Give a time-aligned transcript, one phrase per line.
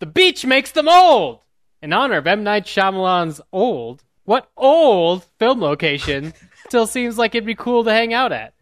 [0.00, 1.40] The beach makes them old!
[1.82, 2.42] In honor of M.
[2.42, 6.32] Night Shyamalan's Old, what old film location
[6.66, 8.54] still seems like it'd be cool to hang out at?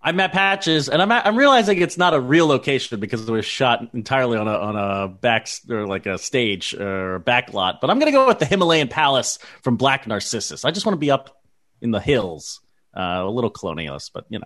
[0.00, 3.32] I'm at Patches, and I'm at, I'm realizing it's not a real location because it
[3.32, 7.52] was shot entirely on a on a back or like a stage or a back
[7.52, 7.80] lot.
[7.80, 10.64] But I'm gonna go with the Himalayan Palace from Black Narcissus.
[10.64, 11.42] I just want to be up
[11.80, 12.60] in the hills,
[12.94, 14.44] uh, a little colonialist, but you know,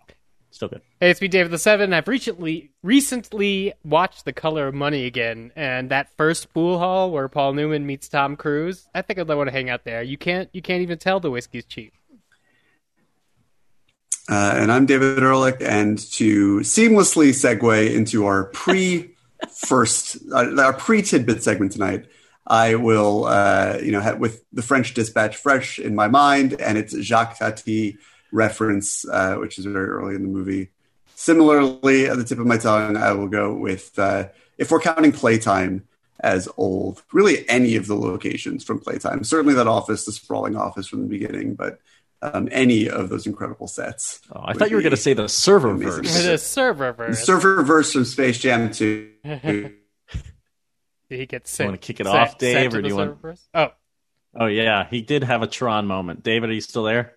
[0.59, 0.83] still good.
[0.99, 1.95] Hey, it's me, David the Seven.
[1.95, 7.29] I've recently recently watched The Color of Money again, and that first pool hall where
[7.29, 8.89] Paul Newman meets Tom Cruise.
[8.93, 10.03] I think I'd want to hang out there.
[10.03, 11.93] You can't you can't even tell the whiskey's cheap.
[14.29, 19.15] Uh, and I'm David Ehrlich, and to seamlessly segue into our pre
[19.55, 22.07] first, uh, our pre tidbit segment tonight,
[22.49, 26.77] I will, uh, you know, have, with the French Dispatch fresh in my mind, and
[26.77, 27.97] it's Jacques Tati
[28.33, 30.71] reference, uh, which is very early in the movie.
[31.15, 35.13] Similarly, at the tip of my tongue, I will go with uh, if we're counting
[35.13, 35.87] playtime
[36.21, 39.25] as old, really any of the locations from playtime.
[39.25, 41.81] Certainly that office, the sprawling office from the beginning, but
[42.23, 44.21] um, any of those incredible sets.
[44.33, 46.25] Oh, I thought you were going to say the server verse.
[46.25, 47.25] The server verse.
[47.25, 49.13] Server verse from Space Jam 2.
[49.25, 49.73] Did
[51.09, 51.67] he get sick?
[51.67, 53.21] want to kick it off, Dave, or do you want?
[53.23, 53.49] Verse?
[53.55, 53.71] Oh,
[54.35, 56.23] Oh yeah, he did have a Tron moment.
[56.23, 57.17] David, are you still there?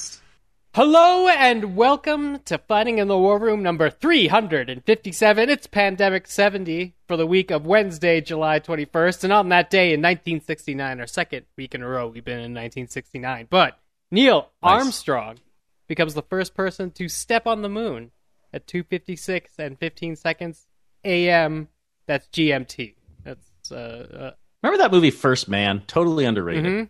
[0.73, 5.49] Hello and welcome to Fighting in the War Room number 357.
[5.49, 9.25] It's Pandemic 70 for the week of Wednesday, July 21st.
[9.25, 12.53] And on that day in 1969, our second week in a row, we've been in
[12.53, 13.47] 1969.
[13.49, 13.79] But
[14.11, 14.79] Neil Nice.
[14.79, 15.39] Armstrong
[15.87, 18.11] becomes the first person to step on the moon
[18.53, 20.67] at 2:56 and 15 seconds
[21.03, 21.67] a.m.
[22.05, 22.95] That's GMT.
[23.25, 24.31] That's uh,
[24.63, 25.83] Remember that movie First Man?
[25.85, 26.65] Totally underrated.
[26.65, 26.87] uh mhm.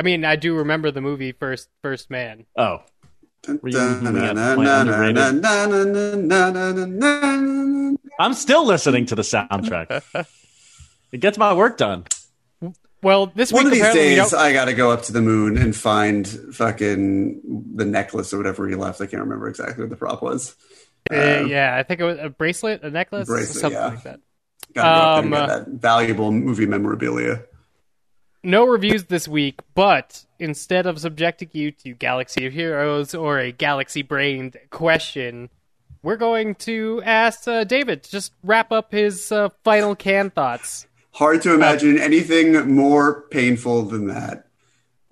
[0.00, 2.46] I mean, I do remember the movie First First Man.
[2.56, 2.78] Oh,
[3.46, 4.88] Were you moving at Plant
[8.18, 10.02] I'm still listening to the soundtrack.
[11.12, 12.06] it gets my work done.
[13.02, 15.12] Well, this One week of these apparently we days, I got to go up to
[15.12, 19.02] the moon and find fucking the necklace or whatever he left.
[19.02, 20.56] I can't remember exactly what the prop was.
[21.12, 23.86] Uh, yeah, I think it was a bracelet, a necklace, Bracelet, something yeah.
[23.86, 24.20] like that.
[24.72, 27.42] Got to go up there and Um, get that valuable movie memorabilia.
[28.42, 33.52] No reviews this week, but instead of subjecting you to Galaxy of Heroes or a
[33.52, 35.50] galaxy brained question,
[36.02, 40.86] we're going to ask uh, David to just wrap up his uh, final Cannes thoughts.
[41.12, 44.46] Hard to imagine anything more painful than that.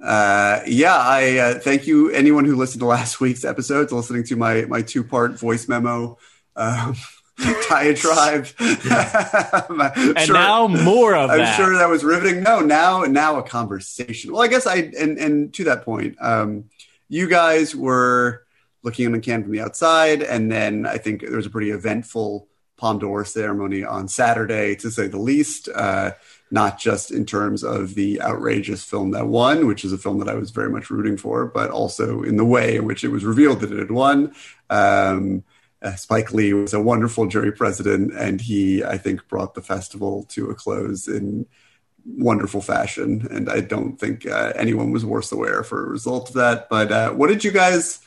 [0.03, 4.37] Uh, yeah, I uh, thank you anyone who listened to last week's episodes, listening to
[4.37, 6.17] my my two part voice memo
[6.57, 6.97] um,
[7.69, 8.47] diatribe.
[8.59, 11.57] I'm And sure- now more of I'm that.
[11.57, 12.43] sure that was riveting.
[12.43, 14.33] No, now now a conversation.
[14.33, 16.65] Well, I guess I and and to that point, um,
[17.09, 18.45] you guys were
[18.83, 22.49] looking the Cannes from the outside, and then I think there was a pretty eventful
[22.77, 25.69] Palme d'Or ceremony on Saturday, to say the least.
[25.75, 26.13] Uh,
[26.51, 30.31] not just in terms of the outrageous film that won, which is a film that
[30.31, 33.23] I was very much rooting for, but also in the way in which it was
[33.23, 34.33] revealed that it had won.
[34.71, 35.45] Um,
[35.83, 40.25] uh, Spike Lee was a wonderful jury president, and he, I think, brought the festival
[40.31, 41.47] to a close in
[42.05, 43.29] wonderful fashion.
[43.31, 46.69] And I don't think uh, anyone was worse aware for a result of that.
[46.69, 48.01] But uh, what did you guys?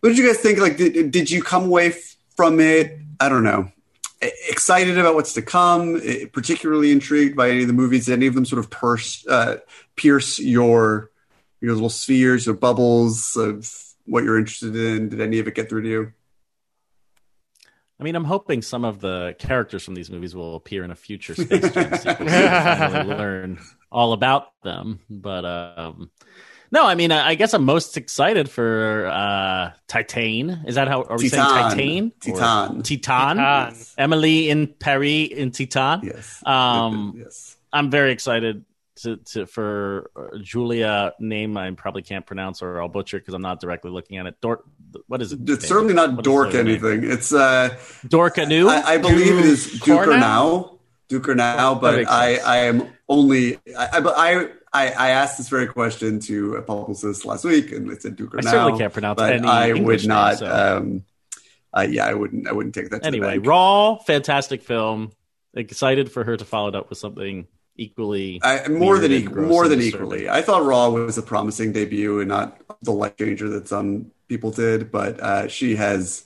[0.00, 0.58] What did you guys think?
[0.58, 2.98] Like, did, did you come away f- from it?
[3.20, 3.70] I don't know.
[4.48, 6.00] Excited about what's to come,
[6.32, 8.06] particularly intrigued by any of the movies.
[8.06, 9.58] Did any of them sort of pierce, uh,
[9.96, 11.10] pierce your
[11.60, 13.70] your little spheres or bubbles of
[14.06, 15.08] what you're interested in?
[15.08, 16.12] Did any of it get through to you?
[18.00, 20.94] I mean, I'm hoping some of the characters from these movies will appear in a
[20.94, 21.98] future Space Jam sequel.
[21.98, 23.60] so we finally learn
[23.92, 25.00] all about them.
[25.10, 26.10] But um,
[26.72, 30.62] no, I mean, I, I guess I'm most excited for uh, Titan.
[30.66, 32.12] Is that how are we saying Titan?
[32.20, 32.78] Titan.
[32.78, 33.36] Or- Titan.
[33.36, 33.76] Titan.
[33.98, 36.00] Emily in Paris in Titan.
[36.02, 36.42] Yes.
[36.46, 37.56] Um, yes.
[37.72, 38.64] I'm very excited
[39.02, 43.42] to, to for uh, Julia name I probably can't pronounce or I'll butcher because I'm
[43.42, 44.40] not directly looking at it.
[44.40, 44.64] Dork.
[45.06, 45.40] What is it?
[45.48, 46.84] It's certainly not What is dork her name?
[46.84, 47.10] anything.
[47.10, 47.70] It's uh,
[48.06, 48.68] Dorkanu.
[48.68, 50.18] I, I believe it is Duke or Cornell?
[50.20, 50.78] now,
[51.08, 51.74] Duke or now.
[51.74, 52.36] But I.
[52.36, 57.24] I am only I, I, I, I, I asked this very question to a publicist
[57.24, 58.50] last week, and they said Duke or I now.
[58.50, 60.28] certainly can't pronounce but any I English would not.
[60.40, 60.76] name, so.
[60.78, 61.04] um,
[61.76, 62.46] uh, yeah, I wouldn't.
[62.48, 63.02] I wouldn't take that.
[63.02, 63.46] To anyway, the bank.
[63.48, 65.10] Raw, fantastic film.
[65.54, 69.28] Excited for her to follow it up with something equally I, more than weird and
[69.28, 70.28] equal, gross more than equally.
[70.28, 74.50] I thought Raw was a promising debut and not the life changer that some people
[74.50, 76.24] did, but uh, she has,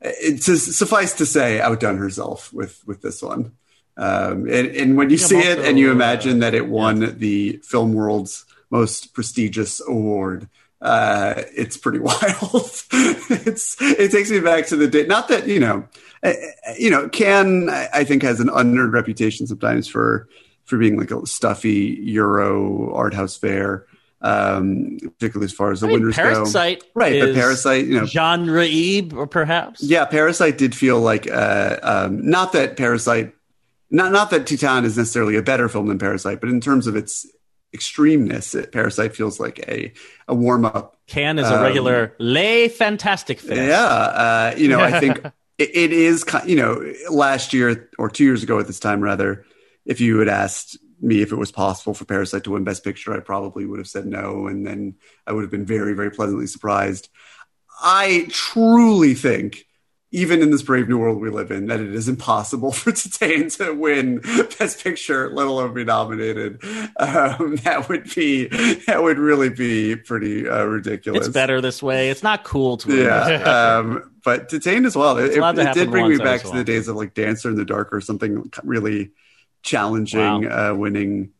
[0.00, 3.52] it, to suffice to say, outdone herself with with this one.
[3.96, 6.68] Um, and, and when you Yeah, see I'm it and you uh, imagine that it
[6.68, 10.48] won the film world's most prestigious award,
[10.80, 12.70] uh, it's pretty wild.
[12.92, 15.06] it's it takes me back to the day.
[15.06, 15.88] Not that you know,
[16.22, 16.32] uh,
[16.78, 20.28] you know, I I think has an unearned reputation sometimes for
[20.70, 23.86] for being like a stuffy Euro art house fair,
[24.22, 26.22] um, particularly as far as the I mean, winners go.
[26.22, 29.82] Parasite, Right, but Parasite, you know, genre ebe, or perhaps.
[29.82, 33.34] yeah, Parasite did feel like uh, um, not that Parasite,
[33.90, 36.96] not not that Titane is necessarily a better film than Parasite, but in terms of
[36.96, 37.26] its
[37.74, 39.92] extremeness, it, Parasite feels like a
[40.28, 40.96] a warm up.
[41.06, 43.42] Can is a regular lay fantastic.
[43.50, 45.18] Um, Yeah, uh, you know, I think
[45.58, 46.24] it, it is.
[46.46, 49.44] You know, last year or two years ago at this time, rather,
[49.90, 53.12] if you had asked me if it was possible for Parasite to win Best Picture,
[53.12, 54.94] I probably would have said no, and then
[55.26, 57.08] I would have been very, very pleasantly surprised.
[57.82, 59.66] I truly think,
[60.12, 63.56] even in this brave new world we live in, that it is impossible for Titane
[63.56, 64.20] to win
[64.60, 66.62] Best Picture, let alone be nominated.
[66.96, 68.46] Um, that would be
[68.86, 71.26] that would really be pretty uh, ridiculous.
[71.26, 72.10] It's better this way.
[72.10, 75.18] It's not cool to win Yeah, um, but Detained as well.
[75.18, 76.58] It, it, it did bring me back to well.
[76.58, 79.10] the days of like Dancer in the Dark or something really
[79.62, 81.30] challenging, uh, winning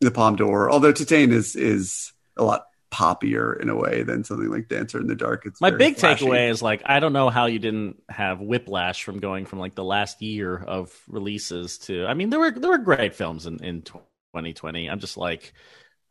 [0.00, 0.70] the Palme d'Or.
[0.70, 5.06] Although Titane is is a lot poppier in a way than something like Dancer in
[5.06, 5.46] the Dark.
[5.46, 6.26] It's My big flashy.
[6.26, 9.74] takeaway is like I don't know how you didn't have whiplash from going from like
[9.74, 13.62] the last year of releases to I mean there were there were great films in
[13.62, 14.88] in 2020.
[14.88, 15.52] I'm just like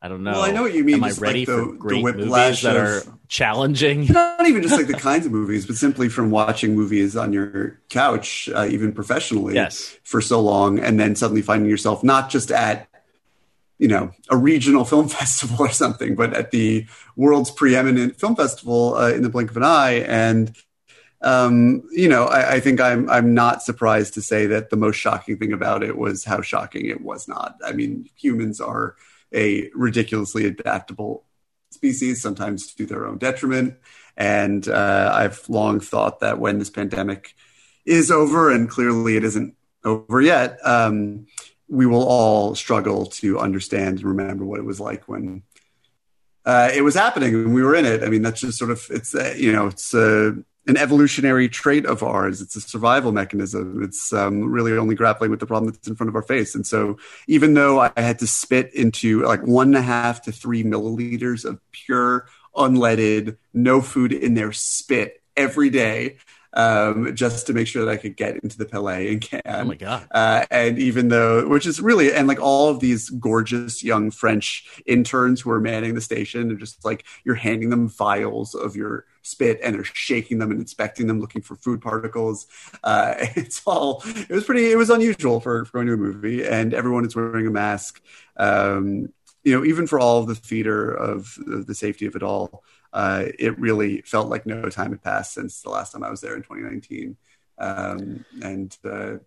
[0.01, 0.31] I don't know.
[0.31, 2.03] Well, I know what you mean, Am I just like ready the- for the great
[2.03, 4.05] movies whiplash that of- are challenging?
[4.09, 7.79] not even just like the kinds of movies, but simply from watching movies on your
[7.89, 9.97] couch, uh, even professionally, Yes.
[10.03, 12.87] for so long, and then suddenly finding yourself not just at
[13.77, 16.85] you know a regional film festival or something, but at the
[17.17, 19.95] world's preeminent film festival uh, in the blink of an eye.
[20.07, 20.55] And
[21.21, 24.95] um, you know, I, I think I'm I'm not surprised to say that the most
[24.95, 27.57] shocking thing about it was how shocking it was not.
[27.65, 28.95] I mean, humans are
[29.33, 31.25] a ridiculously adaptable
[31.71, 33.75] species, sometimes to their own detriment.
[34.17, 37.35] And uh, I've long thought that when this pandemic
[37.85, 41.27] is over, and clearly it isn't over yet, um,
[41.67, 45.43] we will all struggle to understand and remember what it was like when
[46.45, 48.03] uh, it was happening and we were in it.
[48.03, 50.31] I mean, that's just sort of it's uh, you know it's uh,
[50.69, 52.41] an evolutionary trait of ours.
[52.41, 53.81] It's a survival mechanism.
[53.83, 56.53] It's um, really only grappling with the problem that's in front of our face.
[56.53, 60.31] And so, even though I had to spit into like one and a half to
[60.31, 66.17] three milliliters of pure, unleaded, no food in there spit every day.
[66.51, 69.43] Um, just to make sure that I could get into the Palais and Cannes.
[69.45, 70.07] Oh my god.
[70.09, 74.81] Uh, and even though, which is really, and like all of these gorgeous young French
[74.87, 79.05] interns who are manning the station, and just like you're handing them vials of your
[79.29, 82.47] spit and they're shaking them and inspecting them, looking for food particles.
[82.83, 86.45] Uh, it's all, it was pretty, it was unusual for, for going to a movie,
[86.45, 88.01] and everyone is wearing a mask.
[88.37, 89.09] Um,
[89.43, 93.25] you know, even for all of the theater of, the safety of it all, uh,
[93.37, 96.35] it really felt like no time had passed since the last time I was there
[96.35, 97.15] in 2019.
[97.57, 99.17] Um, and uh,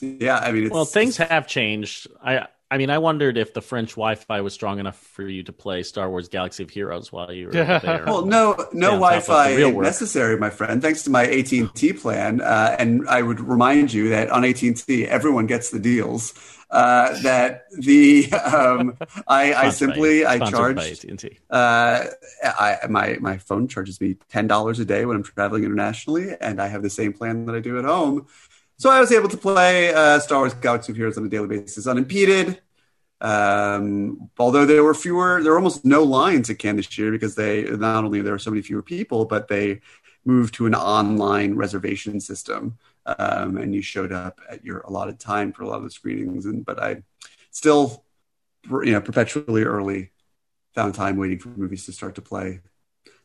[0.00, 2.08] yeah, I mean, it's, Well, things have changed.
[2.22, 5.52] I I mean, I wondered if the French Wi-Fi was strong enough for you to
[5.52, 8.04] play Star Wars: Galaxy of Heroes while you were there.
[8.06, 9.26] Well, no, no on top of
[9.56, 10.80] the Wi-Fi necessary, my friend.
[10.80, 14.46] Thanks to my AT and T plan, uh, and I would remind you that on
[14.46, 16.32] AT and T, everyone gets the deals.
[16.70, 18.96] Uh, that the um,
[19.28, 22.04] I, I simply I sponsored charge uh,
[22.42, 26.58] I my my phone charges me ten dollars a day when I'm traveling internationally, and
[26.58, 28.28] I have the same plan that I do at home.
[28.82, 31.46] So I was able to play uh, Star Wars: Galaxy of Heroes on a daily
[31.46, 32.60] basis unimpeded.
[33.20, 37.36] Um, although there were fewer, there were almost no lines at Cannes this year because
[37.36, 39.82] they not only there were so many fewer people, but they
[40.24, 45.52] moved to an online reservation system, um, and you showed up at your allotted time
[45.52, 46.44] for a lot of the screenings.
[46.44, 47.04] And but I
[47.52, 48.02] still,
[48.68, 50.10] you know, perpetually early
[50.74, 52.62] found time waiting for movies to start to play.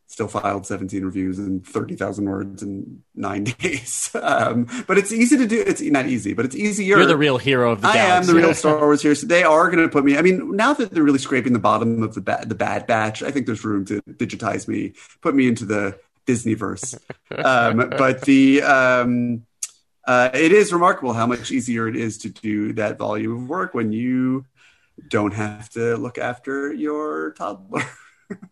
[0.10, 4.10] Still filed 17 reviews and 30,000 words in nine days.
[4.16, 5.62] Um, but it's easy to do.
[5.68, 6.96] It's not easy, but it's easier.
[6.98, 8.30] You're the real hero of the I galaxy.
[8.32, 9.14] am the real Star Wars here.
[9.16, 10.18] So they are going to put me.
[10.18, 13.22] I mean, now that they're really scraping the bottom of the ba- the bad batch,
[13.22, 16.98] I think there's room to digitize me, put me into the Disneyverse.
[17.44, 19.46] um, but the um,
[20.06, 23.74] uh, it is remarkable how much easier it is to do that volume of work
[23.74, 24.46] when you
[25.10, 27.84] don't have to look after your toddler.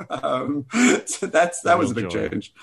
[0.10, 0.65] um,
[1.05, 2.29] so that's that was a big joy.
[2.29, 2.53] change.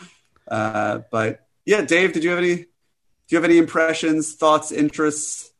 [0.48, 2.56] Uh, but yeah, Dave, did you have any?
[2.56, 5.50] Do you have any impressions, thoughts, interests,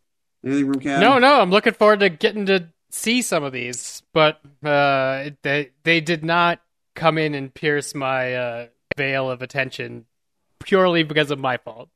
[0.45, 1.01] anything from Cam?
[1.01, 5.71] No, no, I'm looking forward to getting to see some of these, but uh, they
[5.85, 6.61] they did not
[6.95, 8.67] come in and pierce my uh,
[8.97, 10.07] veil of attention
[10.63, 11.89] purely because of my fault.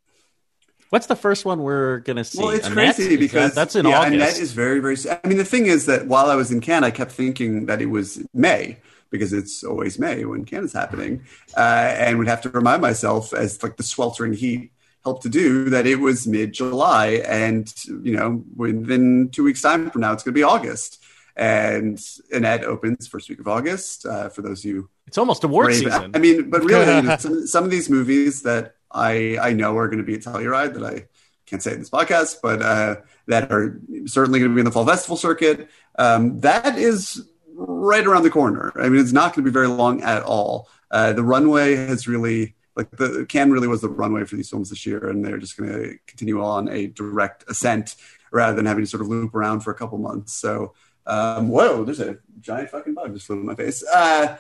[0.91, 2.39] What's the first one we're gonna see?
[2.39, 2.95] Well, it's Annette?
[2.95, 4.15] crazy because that, that's in yeah, August.
[4.15, 4.97] Annette is very, very.
[5.11, 7.83] I mean, the thing is that while I was in Cannes, I kept thinking that
[7.83, 8.79] it was May
[9.11, 11.25] because it's always May when Cannes is happening,
[11.57, 14.73] uh, and would have to remind myself as like the sweltering heat
[15.05, 19.91] helped to do that it was mid July, and you know within two weeks time
[19.91, 21.03] from now it's going to be August,
[21.37, 22.01] and
[22.33, 24.05] Annette opens first week of August.
[24.07, 26.11] Uh, for those of you it's almost award brave- season.
[26.15, 29.99] I mean, but really, some, some of these movies that I I know are going
[29.99, 31.07] to be a Telluride that I
[31.47, 32.97] can't say in this podcast, but uh,
[33.27, 35.69] that are certainly going to be in the fall festival circuit.
[35.99, 38.73] Um, that is right around the corner.
[38.77, 40.69] I mean, it's not going to be very long at all.
[40.91, 44.71] Uh, the runway has really like the Cannes really was the runway for these films
[44.71, 47.97] this year, and they're just going to continue on a direct ascent
[48.31, 50.35] rather than having to sort of loop around for a couple months.
[50.35, 50.75] So,
[51.07, 53.83] um, whoa, there's a giant fucking bug just flew in my face.
[53.83, 54.37] Uh,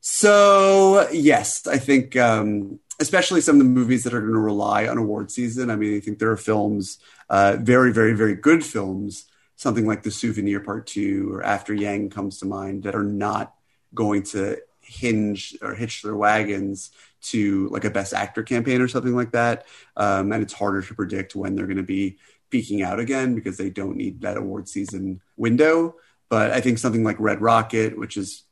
[0.00, 4.86] so yes, I think um, especially some of the movies that are going to rely
[4.86, 5.70] on award season.
[5.70, 9.26] I mean, I think there are films, uh, very, very, very good films,
[9.64, 13.54] something like The Souvenir Part Two or After Yang comes to mind, that are not
[13.94, 16.90] going to hinge or hitch their wagons
[17.22, 19.64] to like a Best Actor campaign or something like that.
[19.96, 22.18] Um, and it's harder to predict when they're going to be
[22.50, 25.96] peaking out again because they don't need that award season window.
[26.28, 28.42] But I think something like Red Rocket, which is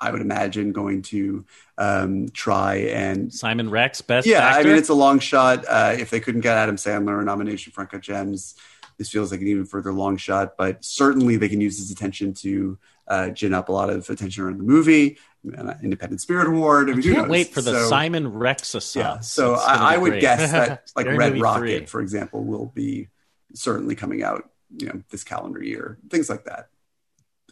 [0.00, 1.44] I would imagine going to
[1.76, 4.38] um, try and Simon Rex, best yeah.
[4.38, 4.60] actor.
[4.60, 5.66] I mean, it's a long shot.
[5.68, 8.54] Uh, if they couldn't get Adam Sandler a nomination for Uncut Gems,
[8.98, 10.56] this feels like an even further long shot.
[10.56, 14.44] But certainly, they can use his attention to uh, gin up a lot of attention
[14.44, 15.18] around the MUBI.
[15.58, 16.88] Uh, Independent Spirit Award.
[16.88, 19.18] I mean, Can't wait for the So- Simon Rex yeah.
[19.18, 21.86] So I, I would guess that like Red Rocket, 3.
[21.86, 23.08] for example, will be
[23.52, 25.98] certainly coming out, you know, this calendar year.
[26.10, 26.68] Things like that.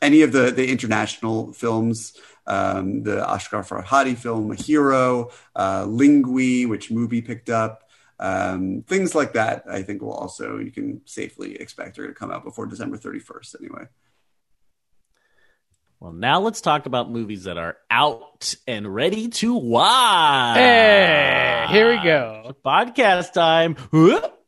[0.01, 2.17] Any of the the international films,
[2.47, 7.90] um, the Asghar Farhadi film, A Hero, uh, Lingui, which movie picked up,
[8.21, 9.65] um, things like that.
[9.69, 12.97] I think will also you can safely expect are going to come out before December
[12.97, 13.57] thirty first.
[13.59, 13.87] Anyway.
[15.99, 20.57] Well, now let's talk about movies that are out and ready to watch.
[20.57, 22.57] Hey, here we go.
[22.65, 23.75] Podcast time.
[23.91, 24.40] Whoop.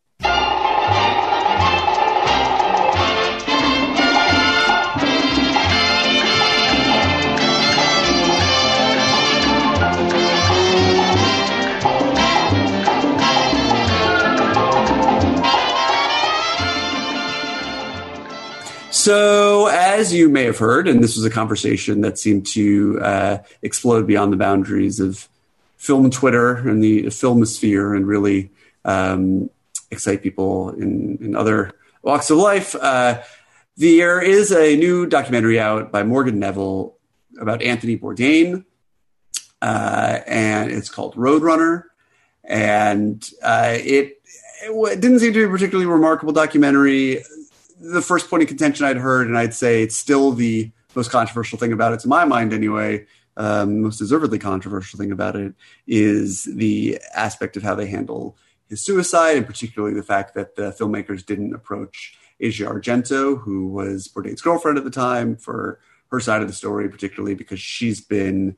[19.03, 23.39] So, as you may have heard, and this was a conversation that seemed to uh,
[23.61, 25.29] explode beyond the boundaries of
[25.77, 28.53] film Twitter and the filmosphere and really
[28.85, 29.51] um,
[29.91, 32.77] excite people in, in other walks of life.
[32.77, 33.21] Uh,
[33.77, 36.95] there is a new documentary out by Morgan Neville
[37.41, 38.65] about Anthony Bourdain,
[39.61, 41.87] uh, and it's called Roadrunner.
[42.45, 44.23] And uh, it,
[44.63, 47.25] it didn't seem to be a particularly remarkable documentary
[47.83, 51.59] the first point of contention I'd heard, and I'd say it's still the most controversial
[51.59, 55.55] thing about it, to my mind anyway, um, most deservedly controversial thing about it,
[55.87, 58.37] is the aspect of how they handle
[58.69, 64.09] his suicide, and particularly the fact that the filmmakers didn't approach Asia Argento, who was
[64.09, 68.57] Bourdain's girlfriend at the time, for her side of the story, particularly because she's been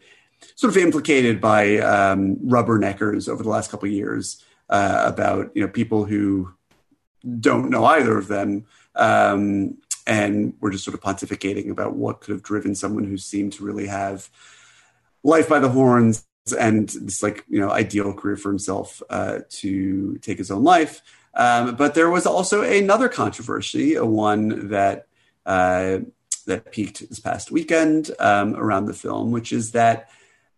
[0.56, 5.62] sort of implicated by um, rubberneckers over the last couple of years uh, about you
[5.62, 6.52] know people who
[7.40, 8.64] don't know either of them
[8.96, 9.76] um,
[10.06, 13.64] and we're just sort of pontificating about what could have driven someone who seemed to
[13.64, 14.28] really have
[15.22, 16.26] life by the horns
[16.58, 21.02] and this like you know ideal career for himself uh, to take his own life.
[21.34, 25.06] Um, but there was also another controversy, a one that
[25.46, 25.98] uh,
[26.46, 30.10] that peaked this past weekend um, around the film, which is that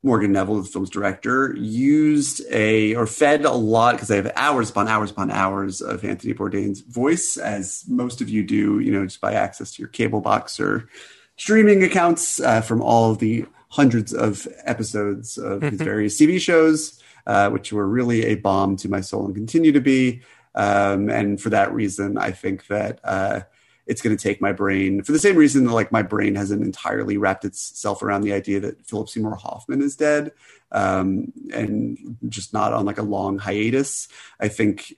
[0.02, 4.70] Morgan Neville, the film's director, used a or fed a lot because they have hours
[4.70, 9.04] upon hours upon hours of Anthony Bourdain's voice, as most of you do, you know,
[9.04, 10.88] just by access to your cable box or
[11.36, 17.50] streaming accounts uh, from all the hundreds of episodes of his various TV shows, uh,
[17.50, 20.22] which were really a balm to my soul and continue to be.
[20.54, 23.40] Um, and for that reason, I think that uh,
[23.86, 26.62] it's going to take my brain for the same reason that like my brain hasn't
[26.62, 30.32] entirely wrapped itself around the idea that Philip Seymour Hoffman is dead
[30.72, 34.08] um, and just not on like a long hiatus.
[34.40, 34.94] I think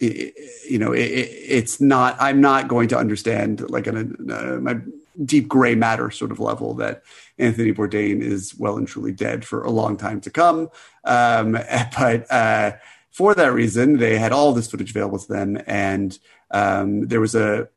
[0.00, 0.34] it,
[0.68, 2.16] you know it, it's not.
[2.20, 3.96] I'm not going to understand like on
[4.28, 4.78] a, uh, my
[5.24, 7.02] deep gray matter sort of level that
[7.38, 10.68] Anthony Bourdain is well and truly dead for a long time to come.
[11.04, 11.52] Um,
[11.98, 12.72] but uh,
[13.10, 16.18] for that reason, they had all this footage available to them, and
[16.50, 17.68] um, there was a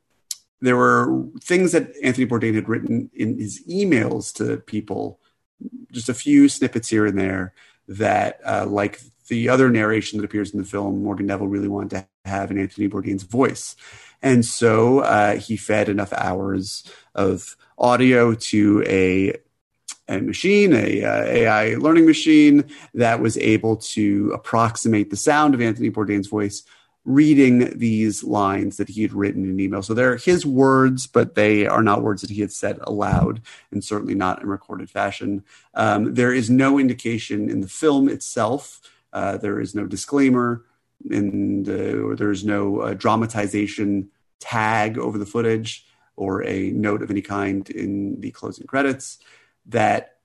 [0.62, 5.20] there were things that Anthony Bourdain had written in his emails to people,
[5.92, 7.54] just a few snippets here and there
[7.88, 11.90] that, uh, like the other narration that appears in the film, Morgan Neville really wanted
[11.92, 13.76] to have in Anthony Bourdain's voice.
[14.22, 16.84] And so uh, he fed enough hours
[17.14, 19.34] of audio to a,
[20.08, 25.62] a machine, a, a, AI learning machine that was able to approximate the sound of
[25.62, 26.64] Anthony Bourdain's voice
[27.08, 29.82] reading these lines that he had written in email.
[29.82, 33.82] So they're his words, but they are not words that he had said aloud, and
[33.82, 35.46] certainly not in recorded fashion.
[35.74, 38.82] Um, there is no indication in the film itself.
[39.14, 40.66] Uh, there is no disclaimer,
[41.10, 44.10] and uh, or there's no uh, dramatization
[44.42, 45.86] tag over the footage
[46.18, 49.20] or a note of any kind in the closing credits
[49.66, 50.18] that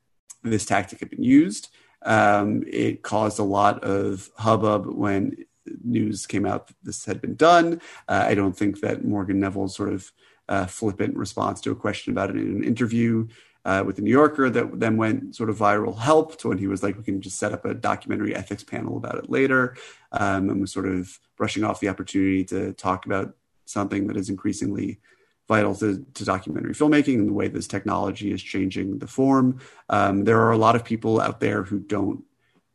[0.42, 1.68] this tactic had been used.
[2.04, 5.36] Um, it caused a lot of hubbub when
[5.84, 7.80] news came out that this had been done.
[8.08, 10.12] Uh, I don't think that Morgan Neville's sort of
[10.48, 13.28] uh, flippant response to a question about it in an interview
[13.64, 16.82] uh, with the New Yorker that then went sort of viral helped when he was
[16.82, 19.76] like, we can just set up a documentary ethics panel about it later,
[20.12, 24.28] um, and was sort of brushing off the opportunity to talk about something that is
[24.28, 25.00] increasingly
[25.48, 29.60] vital to, to documentary filmmaking and the way this technology is changing the form.
[29.88, 32.24] Um, there are a lot of people out there who don't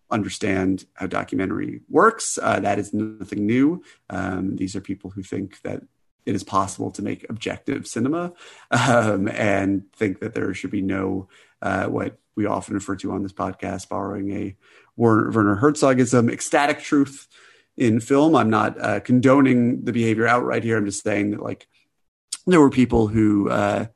[0.10, 2.40] understand how documentary works.
[2.42, 3.84] Uh, that is nothing new.
[4.10, 5.84] Um, these are people who think that
[6.26, 8.34] it is possible to make objective cinema
[8.72, 11.30] um, and think that there should be no,
[11.62, 14.56] uh, what we often refer to on this podcast, borrowing a
[14.96, 17.28] Werner Herzogism, ecstatic truth
[17.78, 18.36] in film.
[18.36, 20.78] I'm not uh, condoning the behavior outright here.
[20.78, 21.68] I'm just saying that, like,
[22.46, 23.88] there were people who uh,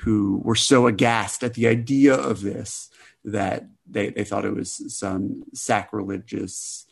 [0.00, 2.90] who were so aghast at the idea of this
[3.26, 6.86] that they, they thought it was some sacrilegious,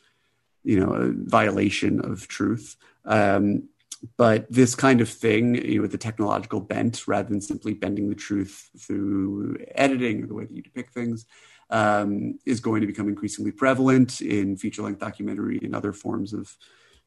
[0.63, 2.77] you know, violation of truth.
[3.05, 3.69] Um,
[4.17, 8.09] but this kind of thing, you know, with the technological bent, rather than simply bending
[8.09, 11.25] the truth through editing or the way that you depict things,
[11.71, 16.55] um, is going to become increasingly prevalent in feature-length documentary and other forms of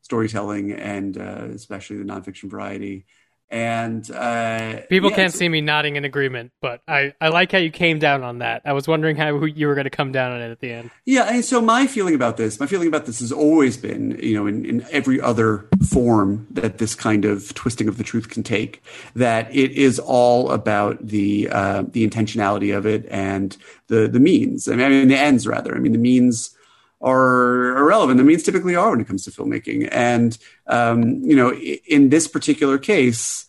[0.02, 3.06] storytelling, and uh, especially the nonfiction variety
[3.50, 7.58] and uh, people yeah, can't see me nodding in agreement but i i like how
[7.58, 8.62] you came down on that.
[8.66, 10.92] I was wondering how you were going to come down on it at the end.
[11.06, 14.34] Yeah and so my feeling about this my feeling about this has always been you
[14.34, 18.44] know in, in every other form that this kind of twisting of the truth can
[18.44, 18.84] take
[19.16, 23.58] that it is all about the uh, the intentionality of it and
[23.88, 24.68] the the means.
[24.68, 25.76] I mean, I mean the ends rather.
[25.76, 26.57] I mean the means
[27.02, 28.18] are irrelevant.
[28.18, 29.90] The means typically are when it comes to filmmaking.
[29.92, 33.46] And um, you know, in this particular case,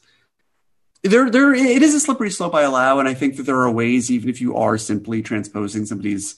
[1.02, 3.70] there there it is a slippery slope I allow, and I think that there are
[3.70, 6.37] ways, even if you are simply transposing somebody's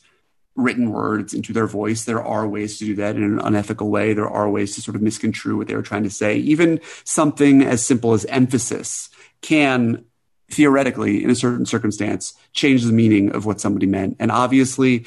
[0.56, 4.12] written words into their voice, there are ways to do that in an unethical way.
[4.12, 6.36] There are ways to sort of misconstrue what they were trying to say.
[6.36, 9.08] Even something as simple as emphasis
[9.40, 10.04] can
[10.50, 14.16] theoretically, in a certain circumstance, change the meaning of what somebody meant.
[14.18, 15.06] And obviously,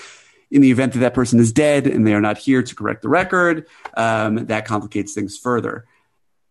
[0.54, 3.02] in the event that that person is dead and they are not here to correct
[3.02, 3.66] the record,
[3.98, 5.86] um, that complicates things further.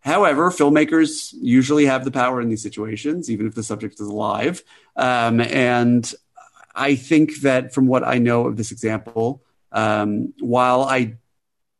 [0.00, 4.64] However, filmmakers usually have the power in these situations, even if the subject is alive.
[4.96, 6.12] Um, and
[6.74, 11.18] I think that from what I know of this example, um, while I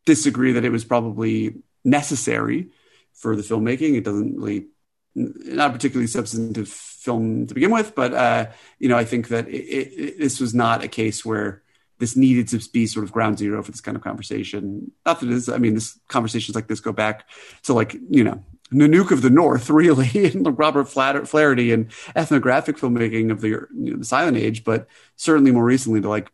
[0.06, 2.68] disagree that it was probably necessary
[3.14, 4.66] for the filmmaking, it doesn't really,
[5.16, 8.46] not a particularly substantive film to begin with, but uh,
[8.78, 11.61] you know, I think that it, it, this was not a case where
[12.02, 14.90] this needed to be sort of ground zero for this kind of conversation.
[15.06, 17.28] Not that it is, I mean, this conversations like this go back
[17.62, 23.30] to like, you know, Nanook of the North, really, and Robert Flaherty and ethnographic filmmaking
[23.30, 26.28] of the, you know, the silent age, but certainly more recently to like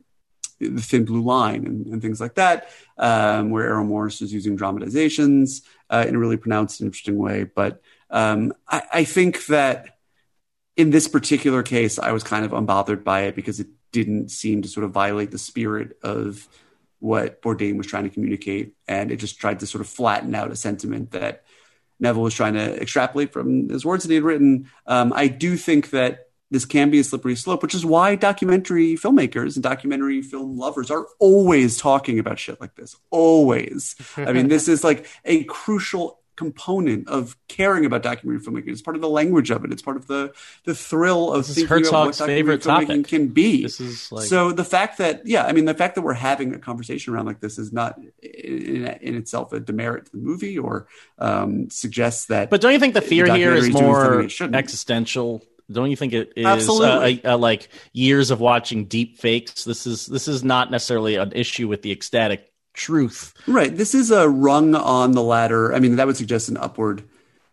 [0.59, 4.57] the Thin Blue Line and, and things like that, um, where Errol Morris is using
[4.57, 7.44] dramatizations uh, in a really pronounced and interesting way.
[7.44, 9.98] But um, I, I think that
[10.79, 14.62] in this particular case, I was kind of unbothered by it because it didn't seem
[14.62, 16.49] to sort of violate the spirit of
[17.01, 18.75] what Bourdain was trying to communicate.
[18.87, 21.45] And it just tried to sort of flatten out a sentiment that
[21.99, 24.71] Neville was trying to extrapolate from his words that he had written.
[24.87, 28.95] Um, I do think that this can be a slippery slope, which is why documentary
[28.95, 32.97] filmmakers and documentary film lovers are always talking about shit like this.
[33.11, 33.97] Always.
[34.17, 38.68] I mean, this is like a crucial component of caring about documentary filmmaking.
[38.68, 39.72] It's part of the language of it.
[39.72, 40.33] It's part of the
[40.64, 43.07] the thrill of this thinking Herzog's about what documentary filmmaking topic.
[43.09, 43.62] can be.
[43.64, 46.55] This is like so the fact that yeah, I mean the fact that we're having
[46.55, 50.57] a conversation around like this is not in, in itself a demerit to the movie
[50.57, 50.87] or
[51.18, 52.51] um, suggests that.
[52.51, 55.42] But don't you think the fear the here is documentary doing something more existential?
[55.70, 57.24] Don't you think it is Absolutely.
[57.24, 59.64] uh, uh, like years of watching deep fakes?
[59.64, 63.35] This is this is not necessarily an issue with the ecstatic truth.
[63.47, 63.77] Right.
[63.77, 65.75] This is a rung on the ladder.
[65.75, 67.05] I mean, that would suggest an upward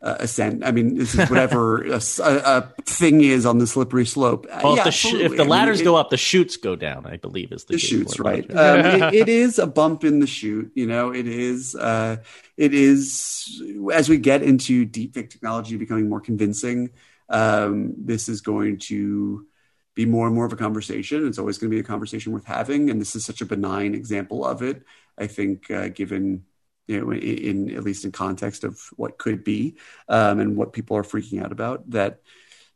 [0.02, 0.64] uh, ascent.
[0.64, 4.46] I mean, this is whatever a, a, thing is on the slippery slope.
[4.64, 6.58] Well, yeah, if, the sh- if the ladders I mean, it, go up, the chutes
[6.58, 7.08] go down.
[7.08, 8.50] I believe is the, the chutes, right?
[8.56, 10.72] Um, it, it is a bump in the chute.
[10.76, 11.76] You know, it is.
[11.76, 12.18] Uh,
[12.56, 13.62] it is
[13.92, 16.92] as we get into deepfake technology becoming more convincing.
[17.28, 19.48] Um, this is going to
[19.96, 21.26] be more and more of a conversation.
[21.26, 23.96] It's always going to be a conversation worth having, and this is such a benign
[23.96, 24.84] example of it.
[25.18, 26.46] I think, uh, given
[26.88, 29.76] you know, in, in, at least in context of what could be
[30.08, 32.20] um, and what people are freaking out about, that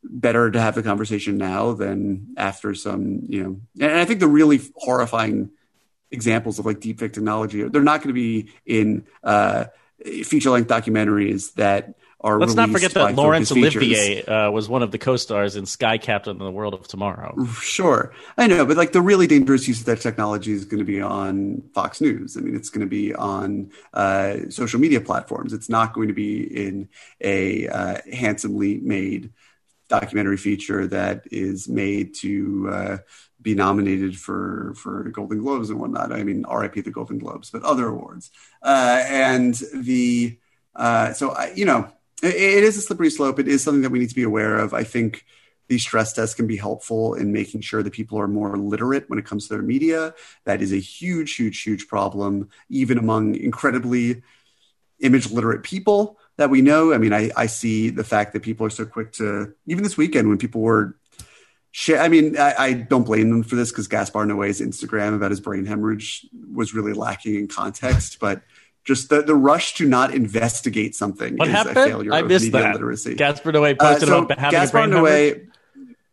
[0.04, 3.62] better to have the conversation now than after some, you know.
[3.80, 5.52] And I think the really horrifying
[6.12, 9.66] examples of like deepfake technology, they're not going to be in uh,
[10.24, 14.92] feature length documentaries that are Let's not forget that Laurence Olivier uh, was one of
[14.92, 17.46] the co-stars in Sky Captain and the World of Tomorrow.
[17.62, 20.86] Sure, I know, but like the really dangerous use of that technology is going to
[20.86, 22.36] be on Fox News.
[22.36, 25.54] I mean, it's going to be on uh, social media platforms.
[25.54, 26.90] It's not going to be in
[27.22, 29.32] a uh, handsomely made
[29.88, 32.98] documentary feature that is made to uh,
[33.42, 36.12] be nominated for for Golden Globes and whatnot.
[36.12, 38.30] I mean, RIP the Golden Globes, but other awards.
[38.62, 40.38] Uh, and the
[40.76, 41.90] uh, so I, you know
[42.24, 43.40] it is a slippery slope.
[43.40, 44.74] It is something that we need to be aware of.
[44.74, 45.26] I think
[45.68, 49.20] these stress tests can be helpful in making sure that people are more literate when
[49.20, 50.14] it comes to their media.
[50.46, 54.24] That is a huge, huge, huge problem, even among incredibly
[55.00, 56.92] image literate people that we know.
[56.92, 59.96] I mean, I, I see the fact that people are so quick to, even this
[59.96, 60.96] weekend when people were
[61.88, 65.40] I mean, I, I, don't blame them for this because Gaspar Noé's Instagram about his
[65.40, 68.20] brain hemorrhage was really lacking in context.
[68.20, 68.42] But
[68.90, 71.78] just the, the rush to not investigate something what is happened?
[71.78, 72.74] a failure I of missed media that.
[72.74, 73.14] literacy.
[73.14, 75.48] Gaspar Noé posted uh, so about having Gaspar a brain Noé,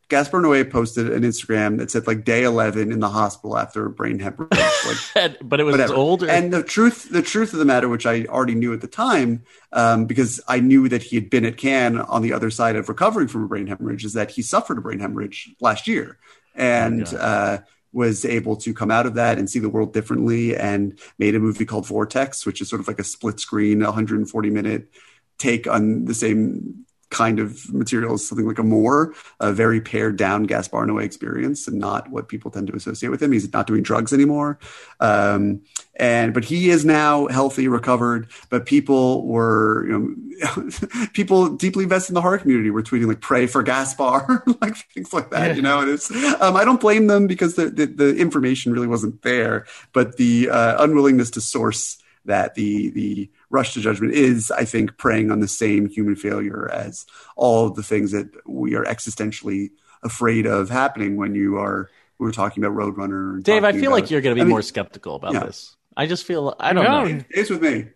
[0.08, 3.90] Gaspar Noé posted an Instagram that said like day 11 in the hospital after a
[3.90, 4.50] brain hemorrhage.
[5.16, 5.94] Like, but it was whatever.
[5.94, 6.28] older.
[6.28, 9.42] And the truth, the truth of the matter, which I already knew at the time,
[9.72, 12.88] um, because I knew that he had been at Cannes on the other side of
[12.88, 16.18] recovering from a brain hemorrhage, is that he suffered a brain hemorrhage last year.
[16.54, 17.58] And, oh, uh,
[17.96, 21.40] was able to come out of that and see the world differently and made a
[21.40, 24.92] movie called Vortex, which is sort of like a split screen, 140 minute
[25.38, 30.87] take on the same kind of material something like Amour, a very pared down Gaspar
[30.87, 33.33] Noé experience and not what people tend to associate with him.
[33.33, 34.59] He's not doing drugs anymore.
[35.01, 35.62] Um,
[35.99, 39.99] and, but he is now healthy, recovered, but people were, you
[40.38, 40.71] know,
[41.12, 45.12] people deeply invested in the horror community were tweeting like, pray for Gaspar, like things
[45.12, 45.55] like that, yeah.
[45.55, 48.87] you know, and it's, um, I don't blame them because the, the, the, information really
[48.87, 54.51] wasn't there, but the uh, unwillingness to source that the the rush to judgment is,
[54.51, 58.75] I think, preying on the same human failure as all of the things that we
[58.75, 59.71] are existentially
[60.03, 61.90] afraid of happening when you are.
[62.19, 63.42] We were talking about Roadrunner.
[63.42, 65.45] Dave, I feel about, like you're going to be I mean, more skeptical about yeah.
[65.45, 65.77] this.
[65.97, 67.25] I just feel I don't no, know.
[67.31, 67.88] It's with me.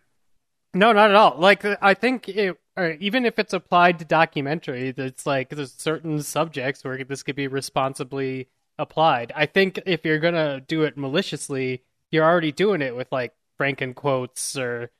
[0.75, 1.37] No, not at all.
[1.39, 6.23] Like I think it, uh, even if it's applied to documentary, it's like there's certain
[6.23, 9.33] subjects where this could be responsibly applied.
[9.35, 13.95] I think if you're gonna do it maliciously, you're already doing it with like Franken
[13.95, 14.91] quotes or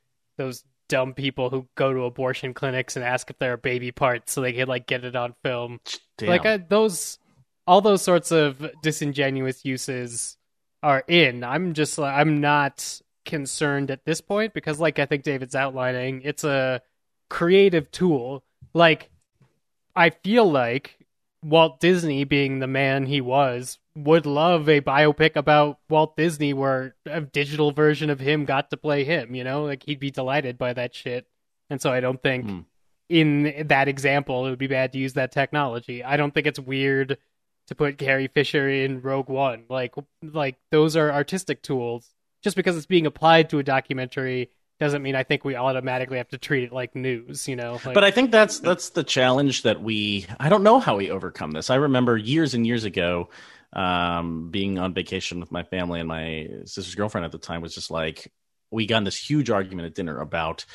[0.41, 4.33] those dumb people who go to abortion clinics and ask if there are baby parts
[4.33, 5.79] so they can like get it on film.
[6.17, 6.29] Damn.
[6.29, 7.17] Like uh, those,
[7.65, 10.37] all those sorts of disingenuous uses
[10.83, 11.43] are in.
[11.43, 16.43] I'm just I'm not concerned at this point because, like I think David's outlining, it's
[16.43, 16.81] a
[17.29, 18.43] creative tool.
[18.73, 19.09] Like
[19.95, 20.97] I feel like
[21.43, 26.95] Walt Disney, being the man he was, would love a biopic about Walt Disney where
[27.05, 29.65] a digital version of him got to play him, you know?
[29.65, 31.27] Like he'd be delighted by that shit.
[31.69, 32.65] And so I don't think mm.
[33.09, 36.03] in that example it would be bad to use that technology.
[36.03, 37.17] I don't think it's weird
[37.67, 39.63] to put Carrie Fisher in Rogue One.
[39.69, 42.09] Like like those are artistic tools.
[42.43, 44.49] Just because it's being applied to a documentary
[44.81, 47.79] doesn't mean I think we automatically have to treat it like news, you know.
[47.85, 50.25] Like, but I think that's that's the challenge that we.
[50.39, 51.69] I don't know how we overcome this.
[51.69, 53.29] I remember years and years ago,
[53.73, 57.75] um, being on vacation with my family and my sister's girlfriend at the time was
[57.75, 58.31] just like
[58.69, 60.65] we got in this huge argument at dinner about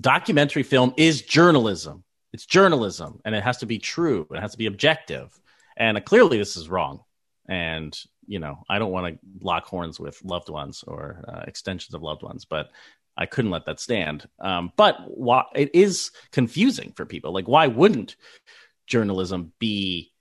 [0.00, 2.04] documentary film is journalism.
[2.32, 4.26] It's journalism, and it has to be true.
[4.30, 5.38] It has to be objective,
[5.76, 7.00] and uh, clearly this is wrong.
[7.46, 11.92] And you know, I don't want to lock horns with loved ones or uh, extensions
[11.92, 12.70] of loved ones, but
[13.16, 14.26] I couldn't let that stand.
[14.38, 17.32] Um, but why, it is confusing for people.
[17.32, 18.16] Like, why wouldn't
[18.86, 20.11] journalism be,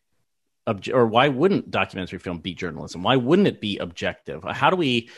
[0.68, 3.04] obje- or why wouldn't documentary film be journalism?
[3.04, 4.44] Why wouldn't it be objective?
[4.44, 5.10] How do we,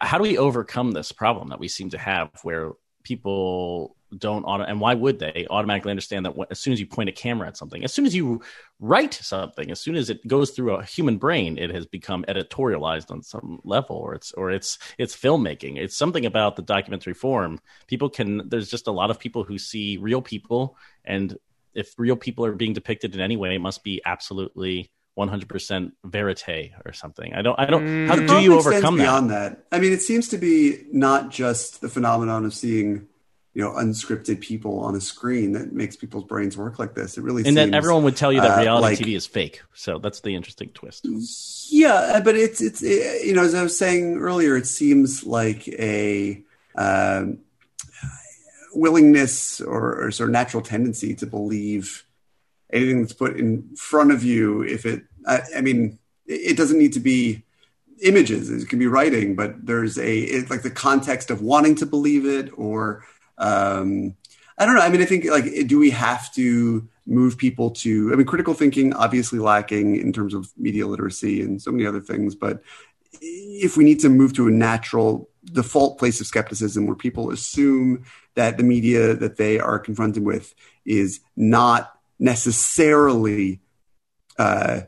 [0.00, 2.72] how do we overcome this problem that we seem to have, where
[3.02, 7.08] people don't auto and why would they automatically understand that as soon as you point
[7.08, 8.40] a camera at something as soon as you
[8.78, 13.10] write something as soon as it goes through a human brain it has become editorialized
[13.10, 17.58] on some level or it's or it's it's filmmaking it's something about the documentary form
[17.86, 21.38] people can there's just a lot of people who see real people and
[21.74, 26.72] if real people are being depicted in any way it must be absolutely 100% verite
[26.86, 27.34] or something.
[27.34, 29.02] I don't, I don't, how do you overcome that?
[29.04, 33.08] Beyond that, I mean, it seems to be not just the phenomenon of seeing
[33.54, 37.18] you know unscripted people on a screen that makes people's brains work like this.
[37.18, 39.16] It really and seems, that everyone would tell you that uh, reality uh, like, TV
[39.16, 39.62] is fake.
[39.74, 41.06] So that's the interesting twist.
[41.70, 45.68] Yeah, but it's it's it, you know as I was saying earlier, it seems like
[45.68, 46.42] a
[46.76, 47.38] um,
[48.74, 52.04] willingness or, or sort of natural tendency to believe
[52.72, 54.62] anything that's put in front of you.
[54.62, 57.44] If it, I, I mean, it, doesn't need to be
[58.00, 62.26] images it can be writing but there's a like the context of wanting to believe
[62.26, 63.04] it or
[63.38, 64.16] um,
[64.58, 64.82] I don't know.
[64.82, 68.12] I mean, I think like, do we have to move people to?
[68.12, 72.00] I mean, critical thinking obviously lacking in terms of media literacy and so many other
[72.00, 72.34] things.
[72.34, 72.62] But
[73.20, 78.04] if we need to move to a natural default place of skepticism where people assume
[78.34, 83.60] that the media that they are confronted with is not necessarily
[84.38, 84.82] uh,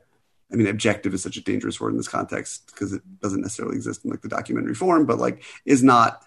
[0.53, 3.77] I mean, objective is such a dangerous word in this context because it doesn't necessarily
[3.77, 6.25] exist in like the documentary form, but like is not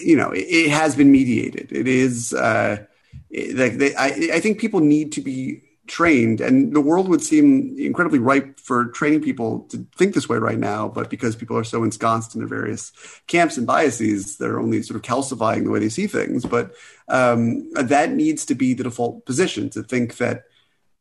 [0.00, 1.70] you know, it, it, has been mediated.
[1.70, 2.84] It is uh,
[3.30, 7.76] like they, I, I think people need to be trained, and the world would seem
[7.78, 10.88] incredibly ripe for training people to think this way right now.
[10.88, 12.92] But because people are so ensconced in their various
[13.26, 16.44] camps and biases, they're only sort of calcifying the way they see things.
[16.44, 16.74] But
[17.08, 20.44] um, that needs to be the default position to think that,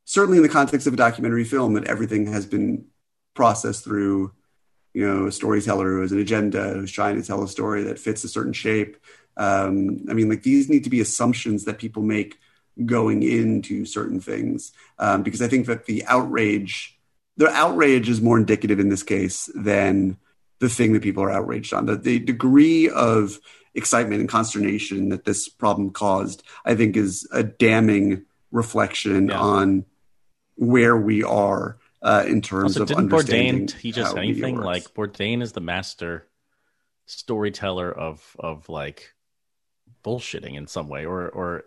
[0.06, 2.86] certainly in the context of a documentary film, that everything has been
[3.34, 4.34] processed through
[4.94, 7.98] you know, a storyteller who has an agenda, who's trying to tell a story that
[7.98, 8.98] fits a certain shape.
[9.38, 12.38] Um, I mean, like these need to be assumptions that people make
[12.86, 16.98] going into certain things, um, because I think that the outrage,
[17.38, 20.18] the outrage is more indicative in this case than
[20.60, 21.86] the thing that people are outraged on.
[21.86, 23.40] The, the degree of
[23.76, 29.40] excitement and consternation that this problem caused, I think, is a damning reflection yeah.
[29.40, 29.86] on
[30.56, 33.68] where we are uh, in terms also, of didn't understanding.
[33.68, 34.58] Bourdain teach us anything?
[34.58, 36.28] Like Bourdain is the master
[37.06, 39.14] storyteller of of like
[40.04, 41.66] bullshitting in some way, or or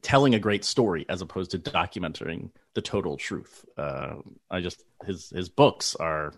[0.00, 3.64] telling a great story as opposed to documenting the total truth.
[3.76, 4.14] Uh,
[4.50, 6.32] I just his his books are,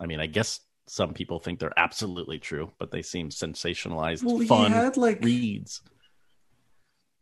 [0.00, 4.38] I mean, I guess some people think they're absolutely true, but they seem sensationalized, well,
[4.46, 5.82] fun had, like, reads.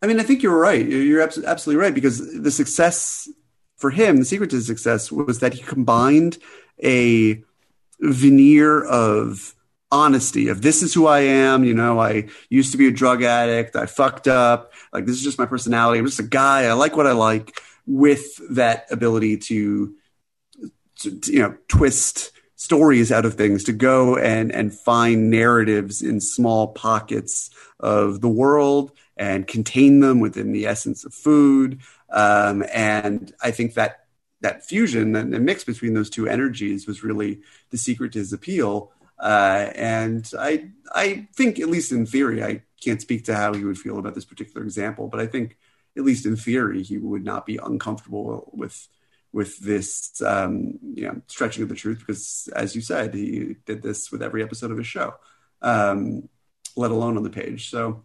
[0.02, 0.87] I mean, I think you're right.
[0.87, 3.26] You're absolutely right because the success
[3.76, 6.38] for him, the secret to his success was that he combined
[6.82, 7.42] a
[8.00, 9.54] veneer of
[9.94, 11.64] honesty of this is who I am.
[11.64, 13.76] You know, I used to be a drug addict.
[13.76, 14.72] I fucked up.
[14.92, 15.98] Like this is just my personality.
[15.98, 16.64] I'm just a guy.
[16.64, 19.94] I like what I like with that ability to,
[21.00, 26.20] to, you know, twist stories out of things to go and, and find narratives in
[26.20, 31.80] small pockets of the world and contain them within the essence of food
[32.14, 34.07] um, and I think that
[34.40, 38.33] that fusion and the mix between those two energies was really the secret to his
[38.33, 38.92] appeal.
[39.18, 43.64] Uh, and I I think at least in theory, I can't speak to how he
[43.64, 45.57] would feel about this particular example, but I think
[45.96, 48.88] at least in theory, he would not be uncomfortable with
[49.33, 53.83] with this um, you know stretching of the truth because as you said he did
[53.83, 55.14] this with every episode of his show
[55.64, 56.29] um,
[56.77, 57.70] let alone on the page.
[57.70, 58.05] So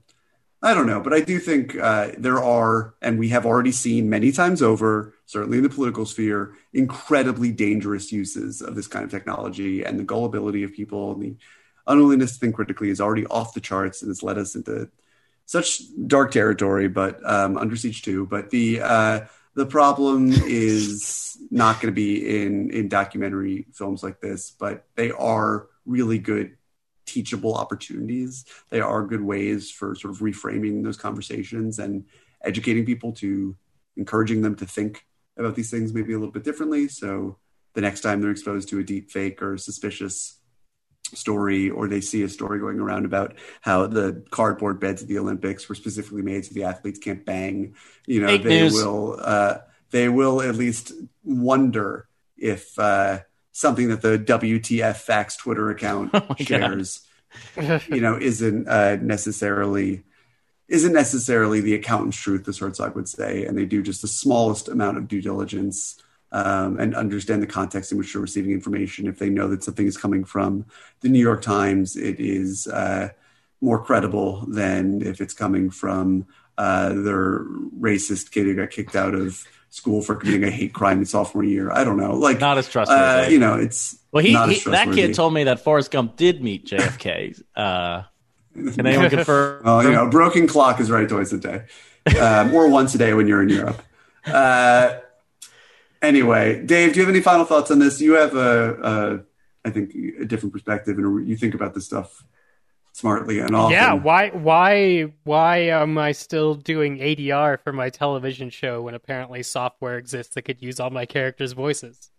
[0.62, 4.10] I don't know, but I do think uh, there are, and we have already seen
[4.10, 9.12] many times over, certainly in the political sphere, incredibly dangerous uses of this kind of
[9.12, 11.36] technology, and the gullibility of people and the
[11.86, 14.90] unwillingness to think critically is already off the charts and has led us into
[15.46, 16.88] such dark territory.
[16.88, 18.26] But um, Under Siege too.
[18.26, 19.20] But the uh,
[19.54, 25.12] the problem is not going to be in in documentary films like this, but they
[25.12, 26.58] are really good
[27.06, 28.46] teachable opportunities.
[28.72, 32.06] They are good ways for sort of reframing those conversations and
[32.44, 33.56] educating people to
[33.96, 35.06] encouraging them to think
[35.40, 36.88] about these things maybe a little bit differently.
[36.88, 37.38] So
[37.74, 40.40] the next time they're exposed to a deep fake or suspicious
[41.14, 45.18] story or they see a story going around about how the cardboard beds at the
[45.18, 47.76] Olympics were specifically made so the athletes can't bang,
[48.06, 48.74] you know, Fake they news.
[48.74, 49.58] will uh,
[49.92, 50.92] they will at least
[51.24, 53.20] wonder if uh,
[53.52, 57.02] something that the WTF Facts Twitter account oh shares,
[57.88, 60.04] you know, isn't uh, necessarily
[60.70, 64.70] isn't necessarily the accountant's truth, as Herzog would say, and they do just the smallest
[64.70, 66.02] amount of due diligence
[66.32, 69.08] um, and understand the context in which they're receiving information.
[69.08, 70.66] If they know that something is coming from
[71.02, 73.10] the New York Times, it is uh,
[73.62, 76.28] more credible than if it's coming from
[76.58, 77.46] uh, their
[77.80, 81.44] racist kid who got kicked out of school for committing a hate crime in sophomore
[81.44, 81.72] year.
[81.72, 83.02] I don't know, like Not as trustworthy.
[83.02, 85.90] Uh, you know, it's Well, he, not he as that kid told me that Forrest
[85.90, 87.42] Gump did meet JFK.
[88.74, 89.64] Can anyone confirm?
[89.64, 91.64] Well, you know, a broken clock is right twice a day,
[92.20, 93.82] um, or once a day when you're in Europe.
[94.26, 95.00] Uh,
[96.02, 98.02] anyway, Dave, do you have any final thoughts on this?
[98.02, 98.74] You have a,
[99.64, 102.24] a I think, a different perspective, and you think about this stuff
[102.94, 103.74] smartly and often.
[103.74, 109.44] Yeah, why why why am I still doing ADR for my television show when apparently
[109.44, 112.12] software exists that could use all my characters' voices?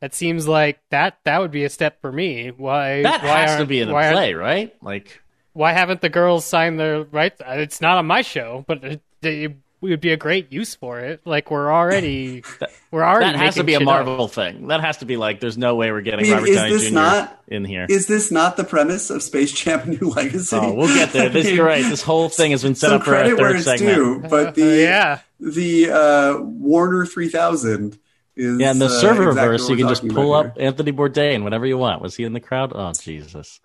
[0.00, 2.50] That seems like that that would be a step for me.
[2.50, 4.74] Why That why has to be in the play, right?
[4.82, 5.22] Like,
[5.56, 7.40] Why haven't the girls signed their rights?
[7.46, 11.22] It's not on my show, but it, it would be a great use for it.
[11.24, 12.44] Like we're already
[12.90, 14.04] we're already that has to be a shit up.
[14.06, 14.68] Marvel thing.
[14.68, 16.92] That has to be like, there's no way we're getting I mean, Robert Downey Jr.
[16.94, 17.86] not- in here.
[17.88, 20.56] Is this not the premise of Space Jam: New Legacy?
[20.60, 21.30] Oh, we'll get there.
[21.30, 21.82] This I mean, you're right.
[21.82, 23.94] This whole thing has been set up for a credit where third it's segment.
[23.94, 25.20] due, but Uh, the yeah.
[25.40, 27.98] the uh, Warner 3000
[28.36, 30.92] is Yeah, and the uh, server exactly reverse, you can just pull about up Anthony
[30.92, 32.02] Bourdain whenever you want.
[32.02, 32.72] Was he in the crowd?
[32.74, 33.60] Oh, Jesus.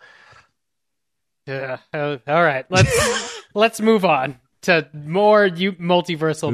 [1.45, 1.77] Yeah.
[1.93, 2.65] uh, all right.
[2.69, 6.53] Let's let's move on to more u- multiversal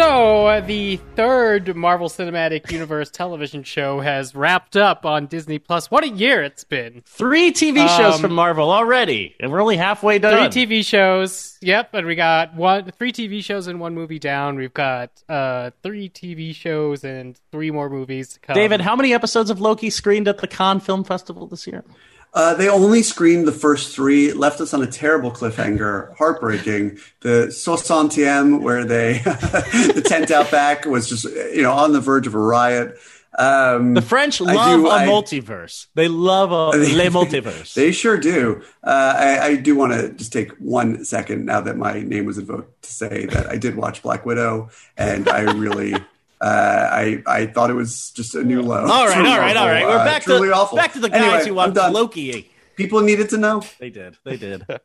[0.00, 5.90] So, uh, the third Marvel Cinematic Universe television show has wrapped up on Disney Plus.
[5.90, 7.02] What a year it's been!
[7.04, 10.50] Three TV shows Um, from Marvel already, and we're only halfway done.
[10.50, 10.64] Three.
[10.66, 11.58] TV shows.
[11.60, 14.56] Yep, and we got one, three TV shows and one movie down.
[14.56, 18.54] We've got uh, three TV shows and three more movies to come.
[18.54, 21.84] David, how many episodes of Loki screened at the Cannes Film Festival this year?
[22.32, 26.98] Uh, they only screened the first three, left us on a terrible cliffhanger, heartbreaking.
[27.20, 32.26] The soixantième, where they the tent out back was just you know on the verge
[32.26, 32.96] of a riot.
[33.38, 35.86] Um, The French love do- a I- multiverse.
[35.94, 37.74] They love a le multiverse.
[37.74, 38.60] They sure do.
[38.82, 42.38] Uh, I, I do want to just take one second now that my name was
[42.38, 45.94] invoked to say that I did watch Black Widow, and I really,
[46.40, 48.86] uh, I I thought it was just a new low.
[48.86, 49.68] all right, Truly all right, awful.
[49.68, 49.84] right.
[49.86, 50.76] We're Uh, back truly to awful.
[50.76, 51.76] back to the guys Anyway, who watched.
[51.76, 52.50] Loki.
[52.76, 53.62] People needed to know.
[53.78, 54.16] They did.
[54.24, 54.64] They did.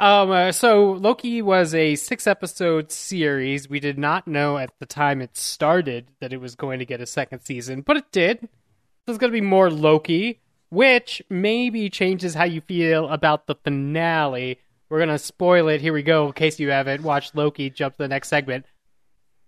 [0.00, 3.68] Um, uh, so Loki was a six-episode series.
[3.68, 7.00] We did not know at the time it started that it was going to get
[7.00, 8.48] a second season, but it did.
[9.06, 14.60] There's going to be more Loki, which maybe changes how you feel about the finale.
[14.88, 15.80] We're going to spoil it.
[15.80, 16.28] Here we go.
[16.28, 18.66] In case you haven't watched Loki, jump to the next segment.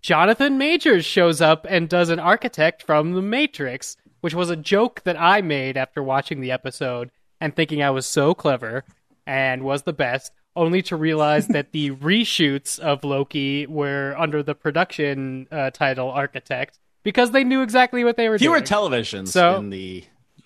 [0.01, 5.01] Jonathan Majors shows up and does an architect from The Matrix, which was a joke
[5.03, 8.83] that I made after watching the episode and thinking I was so clever
[9.27, 14.55] and was the best, only to realize that the reshoots of Loki were under the
[14.55, 18.49] production uh, title Architect because they knew exactly what they were doing.
[18.51, 18.67] Fewer doing.
[18.91, 20.03] televisions So- in the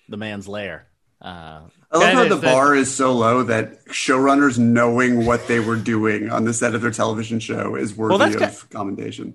[0.08, 0.86] the man's lair.
[1.20, 5.76] Uh, I love how the bar is so low that showrunners knowing what they were
[5.76, 9.34] doing on the set of their television show is worthy that's of ki- commendation.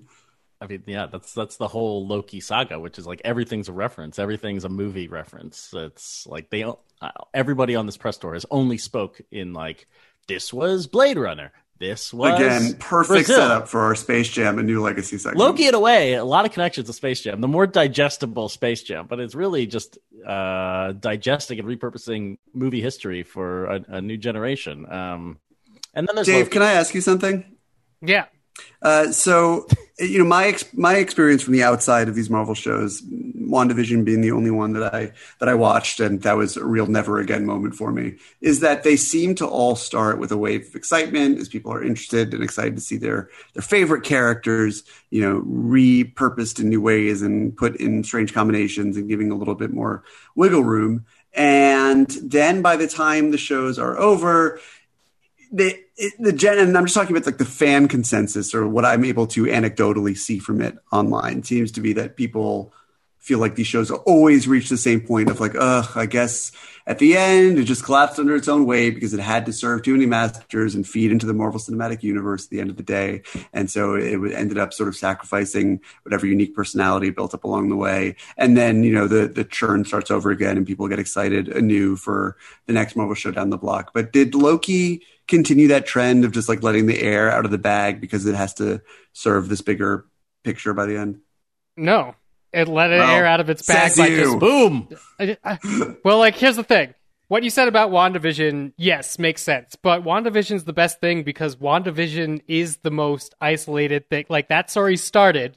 [0.60, 4.20] I mean, yeah, that's that's the whole Loki saga, which is like everything's a reference,
[4.20, 5.74] everything's a movie reference.
[5.74, 6.74] It's like they uh,
[7.34, 9.88] everybody on this press tour has only spoke in like
[10.28, 13.36] this was Blade Runner, this was Again, perfect Brazil.
[13.36, 15.38] setup for our Space Jam and New Legacy segment.
[15.38, 17.40] Loki, in a way, a lot of connections to Space Jam.
[17.40, 23.24] The more digestible Space Jam, but it's really just uh, digesting and repurposing movie history
[23.24, 24.86] for a, a new generation.
[24.90, 25.38] Um,
[25.92, 26.50] and then there's Dave, Loki.
[26.52, 27.44] can I ask you something?
[28.00, 28.26] yeah.
[28.82, 29.66] Uh, so,
[29.98, 34.32] you know, my my experience from the outside of these Marvel shows, WandaVision being the
[34.32, 37.76] only one that I that I watched, and that was a real never again moment
[37.76, 41.48] for me, is that they seem to all start with a wave of excitement as
[41.48, 46.68] people are interested and excited to see their their favorite characters, you know, repurposed in
[46.68, 50.02] new ways and put in strange combinations and giving a little bit more
[50.34, 51.04] wiggle room.
[51.34, 54.60] And then by the time the shows are over,
[55.52, 55.78] the
[56.18, 59.26] the gen and I'm just talking about like the fan consensus or what I'm able
[59.28, 62.72] to anecdotally see from it online seems to be that people
[63.22, 66.50] feel like these shows always reach the same point of like, ugh, I guess
[66.88, 69.82] at the end it just collapsed under its own weight because it had to serve
[69.82, 72.82] too many masters and feed into the Marvel Cinematic Universe at the end of the
[72.82, 77.68] day, and so it ended up sort of sacrificing whatever unique personality built up along
[77.68, 80.98] the way, and then you know the the churn starts over again and people get
[80.98, 83.92] excited anew for the next Marvel show down the block.
[83.94, 87.58] But did Loki continue that trend of just like letting the air out of the
[87.58, 90.06] bag because it has to serve this bigger
[90.42, 91.20] picture by the end?
[91.76, 92.16] No,
[92.52, 94.16] it let it Well, air out of its bag by you.
[94.24, 94.88] just Boom.
[95.20, 95.58] I- I-
[96.04, 96.94] well, like here's the thing.
[97.28, 99.74] What you said about WandaVision, yes, makes sense.
[99.74, 104.26] But WandaVision's the best thing because WandaVision is the most isolated thing.
[104.28, 105.56] Like that story started,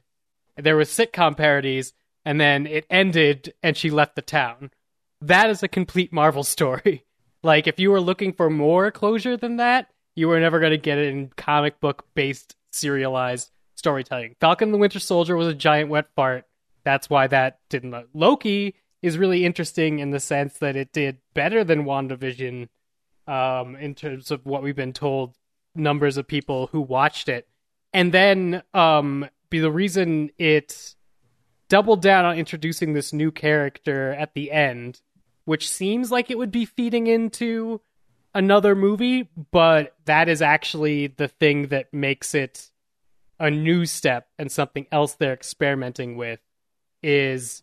[0.56, 1.91] there was sitcom parodies,
[2.24, 4.72] and then it ended and she left the town.
[5.22, 7.04] That is a complete Marvel story.
[7.43, 10.78] Like if you were looking for more closure than that, you were never going to
[10.78, 14.36] get it in comic book based serialized storytelling.
[14.39, 16.46] Falcon the Winter Soldier was a giant wet fart.
[16.86, 17.96] That's why that didn't.
[18.14, 22.70] Loki is really interesting in the sense that it did better than WandaVision
[23.28, 25.36] um, in terms of what we've been told,
[25.76, 27.48] numbers of people who watched it.
[27.92, 30.96] And then um, be the reason it
[31.70, 35.02] doubled down on introducing this new character at the end,
[35.46, 37.82] which seems like it would be feeding into
[38.34, 42.70] another movie, but that is actually the thing that makes it
[43.40, 46.40] a new step and something else they're experimenting with
[47.06, 47.62] is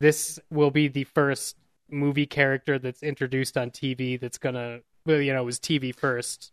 [0.00, 1.56] this will be the first
[1.90, 6.52] movie character that's introduced on TV that's gonna well, you know, it was TV first.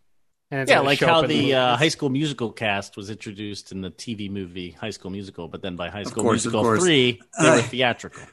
[0.52, 1.78] And it's Yeah, like how up in the uh.
[1.78, 5.76] High School Musical cast was introduced in the TV movie High School Musical, but then
[5.76, 8.24] by High School course, Musical 3, they Uh, were theatrical.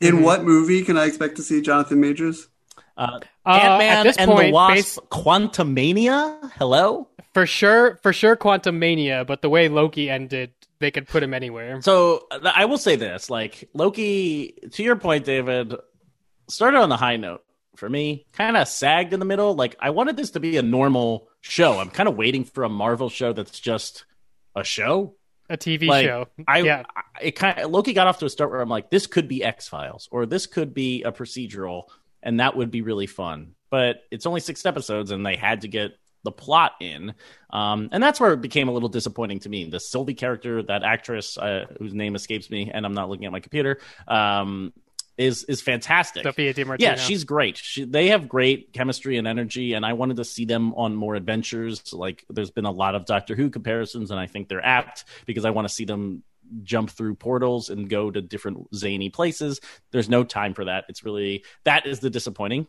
[0.00, 0.24] In Mm-hmm.
[0.24, 2.48] what movie can I expect to see Jonathan Majors?
[2.96, 6.52] Uh, Uh, Ant Man this and the point, Wasp base- Quantumania?
[6.58, 7.08] Hello?
[7.34, 9.26] for sure, for sure, Quantumania.
[9.26, 11.80] But the way Loki ended, they could put him anywhere.
[11.82, 15.74] So I will say this: like Loki, to your point, David,
[16.48, 17.44] started on the high note
[17.76, 18.26] for me.
[18.32, 19.54] Kind of sagged in the middle.
[19.54, 21.78] Like I wanted this to be a normal show.
[21.78, 24.04] I'm kind of waiting for a Marvel show that's just
[24.54, 25.14] a show.
[25.50, 26.26] A TV Like show.
[26.46, 28.90] I, yeah, I it kind of Loki got off to a start where I'm like,
[28.90, 31.84] this could be X Files or this could be a procedural,
[32.22, 33.54] and that would be really fun.
[33.70, 35.92] But it's only six episodes, and they had to get
[36.24, 37.14] the plot in,
[37.50, 39.68] um, and that's where it became a little disappointing to me.
[39.68, 43.32] The Sylvie character, that actress uh, whose name escapes me, and I'm not looking at
[43.32, 44.72] my computer, um,
[45.16, 46.22] is is fantastic.
[46.22, 46.90] Sophia Di Martino.
[46.90, 47.56] Yeah, she's great.
[47.56, 51.16] She, they have great chemistry and energy, and I wanted to see them on more
[51.16, 51.92] adventures.
[51.92, 55.44] Like, there's been a lot of Doctor Who comparisons, and I think they're apt because
[55.44, 56.22] I want to see them
[56.62, 59.60] jump through portals and go to different zany places.
[59.90, 60.84] There's no time for that.
[60.88, 62.66] It's really that is the disappointing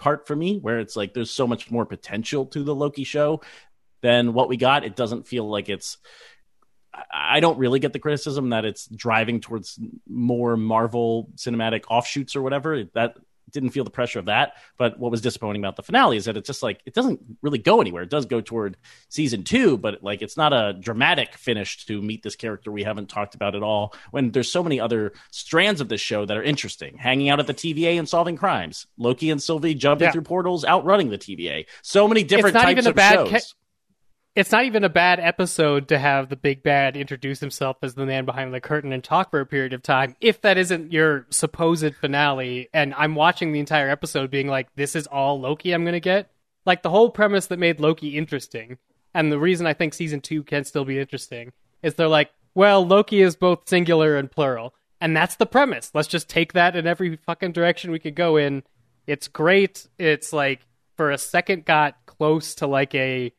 [0.00, 3.40] part for me, where it's like there's so much more potential to the Loki show
[4.02, 4.84] than what we got.
[4.84, 5.98] It doesn't feel like it's.
[7.12, 9.78] I- don't really get the criticism that it's driving towards
[10.08, 12.82] more Marvel cinematic offshoots or whatever.
[12.94, 13.14] That
[13.52, 14.54] didn't feel the pressure of that.
[14.78, 17.58] But what was disappointing about the finale is that it's just like it doesn't really
[17.58, 18.02] go anywhere.
[18.02, 18.76] It does go toward
[19.08, 23.08] season two, but like it's not a dramatic finish to meet this character we haven't
[23.08, 23.94] talked about at all.
[24.10, 27.46] When there's so many other strands of this show that are interesting, hanging out at
[27.46, 30.12] the TVA and solving crimes, Loki and Sylvie jumping Yeah.
[30.12, 31.66] through portals, outrunning the TVA.
[31.82, 33.30] So many different types of bad shows.
[33.30, 33.40] ca-
[34.40, 38.06] it's not even a bad episode to have the big bad introduce himself as the
[38.06, 41.26] man behind the curtain and talk for a period of time if that isn't your
[41.28, 42.70] supposed finale.
[42.72, 46.30] And i'm watching the entire episode being like this is all loki i'm gonna get?
[46.64, 48.78] Like the whole premise that made loki interesting
[49.12, 52.86] and the reason i think season two can still be interesting is they're like well
[52.86, 54.74] loki is both singular and plural.
[55.02, 55.90] And that's the premise.
[55.94, 58.62] Let's just take that in every fucking direction we could go in.
[59.06, 59.88] It's great.
[59.98, 60.60] It's like
[60.96, 63.32] for a second got close to like a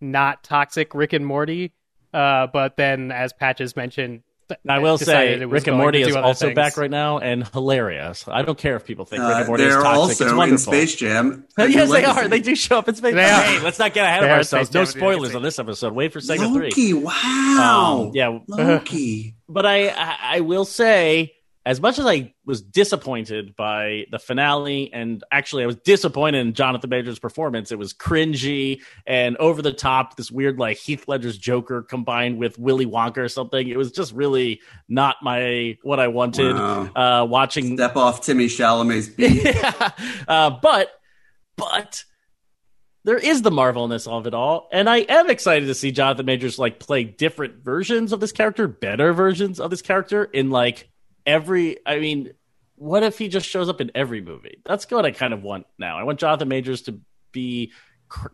[0.00, 1.72] not toxic Rick and Morty.
[2.12, 6.16] Uh, but then, as Patches mentioned, th- I will say, it Rick and Morty is
[6.16, 6.56] also things.
[6.56, 8.24] back right now and hilarious.
[8.26, 10.10] I don't care if people think Rick Uh, and Morty is they're toxic.
[10.12, 10.72] it's also in wonderful.
[10.72, 11.44] Space Jam.
[11.58, 12.26] Yes, they are.
[12.28, 13.44] They do show up in Space Jam.
[13.44, 14.72] Hey, let's not get ahead of They are ourselves.
[14.72, 15.92] No spoilers on this episode.
[15.92, 16.70] Wait for segment three.
[16.70, 18.04] Loki, wow.
[18.06, 19.34] Um, yeah, Loki.
[19.50, 21.34] but I, I I will say,
[21.68, 26.54] as much as I was disappointed by the finale, and actually I was disappointed in
[26.54, 27.70] Jonathan Majors' performance.
[27.70, 30.16] It was cringy and over the top.
[30.16, 33.68] This weird like Heath Ledger's Joker combined with Willy Wonka or something.
[33.68, 36.56] It was just really not my what I wanted.
[36.56, 36.90] Wow.
[36.96, 39.44] Uh, watching Step off Timmy Chalamet's beat.
[39.44, 39.90] yeah.
[40.26, 40.90] Uh, but,
[41.58, 42.02] but
[43.04, 46.58] there is the marvelness of it all, and I am excited to see Jonathan Majors
[46.58, 50.88] like play different versions of this character, better versions of this character in like
[51.28, 51.76] every.
[51.86, 52.32] I mean,
[52.74, 54.60] what if he just shows up in every movie?
[54.64, 55.98] That's what I kind of want now.
[55.98, 57.00] I want Jonathan Majors to
[57.30, 57.72] be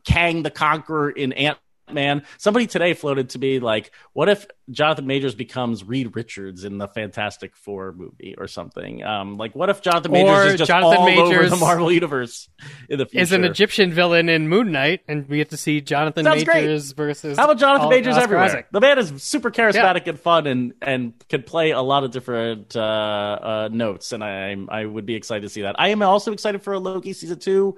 [0.05, 1.59] Kang the Conqueror in Ant.
[1.91, 6.79] Man, somebody today floated to me like, what if Jonathan Majors becomes Reed Richards in
[6.79, 9.05] the Fantastic Four movie or something?
[9.05, 12.49] Um, like, what if Jonathan Majors Or is just Jonathan all over the Marvel universe
[12.89, 13.23] in the future?
[13.23, 16.63] Is an Egyptian villain in Moon Knight, and we get to see Jonathan Sounds great.
[16.63, 17.37] Majors versus.
[17.37, 18.45] How about Jonathan Majors Oscar everywhere?
[18.47, 18.67] Isaac?
[18.71, 22.75] The man is super charismatic and fun, and and can play a lot of different
[22.75, 24.13] uh, uh, notes.
[24.13, 25.79] And I I would be excited to see that.
[25.79, 27.77] I am also excited for a Loki season two.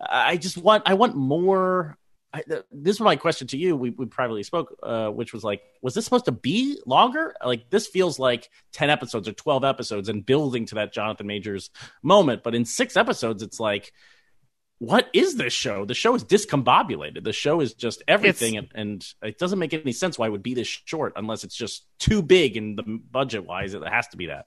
[0.00, 1.98] I just want I want more
[2.32, 3.76] I, this was my question to you.
[3.76, 7.34] We, we privately spoke, uh, which was like, was this supposed to be longer?
[7.44, 11.70] Like, this feels like 10 episodes or 12 episodes and building to that Jonathan Majors
[12.02, 12.42] moment.
[12.44, 13.92] But in six episodes, it's like,
[14.78, 15.84] what is this show?
[15.84, 17.22] The show is discombobulated.
[17.22, 20.42] The show is just everything, and, and, it doesn't make any sense why it would
[20.42, 23.74] be this short unless it's just too big in the budget wise.
[23.74, 24.46] It has to be that.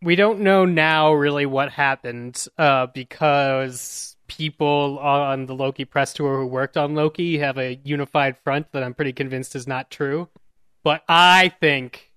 [0.00, 6.40] We don't know now really what happened uh, because people on the Loki press tour
[6.40, 10.28] who worked on Loki have a unified front that I'm pretty convinced is not true.
[10.84, 12.12] But I think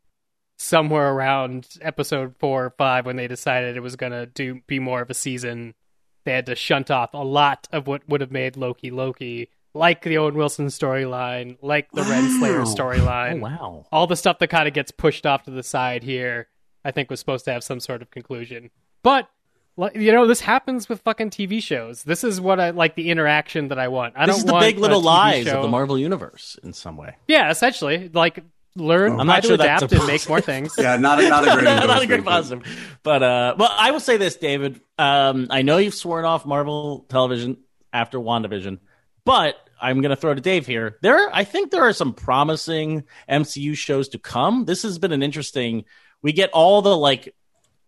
[0.58, 4.80] somewhere around episode four or five, when they decided it was going to do be
[4.80, 5.76] more of a season,
[6.24, 10.04] they had to shunt off a lot of what would have made Loki Loki, like
[10.04, 12.10] the Owen Wilson storyline, like the wow.
[12.10, 13.40] Renslayer storyline.
[13.40, 13.86] Oh, wow.
[13.92, 16.48] All the stuff that kind of gets pushed off to the side here,
[16.84, 18.72] I think was supposed to have some sort of conclusion.
[19.04, 19.30] But
[19.78, 22.04] you know, this happens with fucking TV shows.
[22.04, 24.14] This is what I like the interaction that I want.
[24.16, 25.58] I this don't is the big little lies show.
[25.58, 27.16] of the Marvel universe in some way.
[27.28, 28.44] Yeah, essentially, like
[28.76, 30.76] learn I'm not sure to adapt and make more things.
[30.78, 32.66] yeah, not a, not a great not, not a great positive.
[33.04, 34.82] But uh, well, I will say this, David.
[34.98, 37.58] Um, I know you've sworn off Marvel television
[37.92, 38.80] after WandaVision,
[39.26, 40.98] but I'm going to throw to Dave here.
[41.02, 44.66] There, I think there are some promising MCU shows to come.
[44.66, 45.86] This has been an interesting.
[46.22, 47.36] We get all the like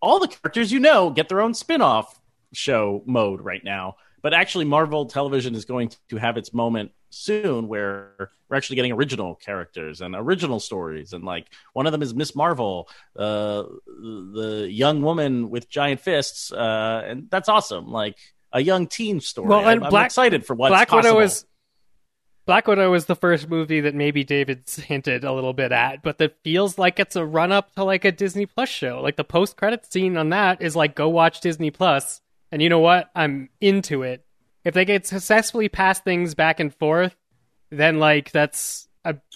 [0.02, 2.20] all the characters you know get their own spin-off
[2.54, 3.96] show mode right now.
[4.22, 8.92] But actually, Marvel Television is going to have its moment soon where we're actually getting
[8.92, 11.14] original characters and original stories.
[11.14, 16.52] And like one of them is Miss Marvel, uh, the young woman with giant fists,
[16.52, 17.88] uh, and that's awesome.
[17.88, 18.18] Like
[18.52, 19.48] a young teen story.
[19.48, 21.16] Well, and I'm, Black, I'm excited for what's Black possible.
[21.16, 21.46] Widow is
[22.48, 26.18] Black Widow is the first movie that maybe David's hinted a little bit at, but
[26.18, 29.02] that feels like it's a run up to like a Disney Plus show.
[29.04, 32.22] Like the post credit scene on that is like go watch Disney Plus,
[32.52, 33.12] and you know what?
[33.14, 34.26] I'm into it.
[34.64, 37.16] If they get successfully pass things back and forth,
[37.70, 38.88] then like that's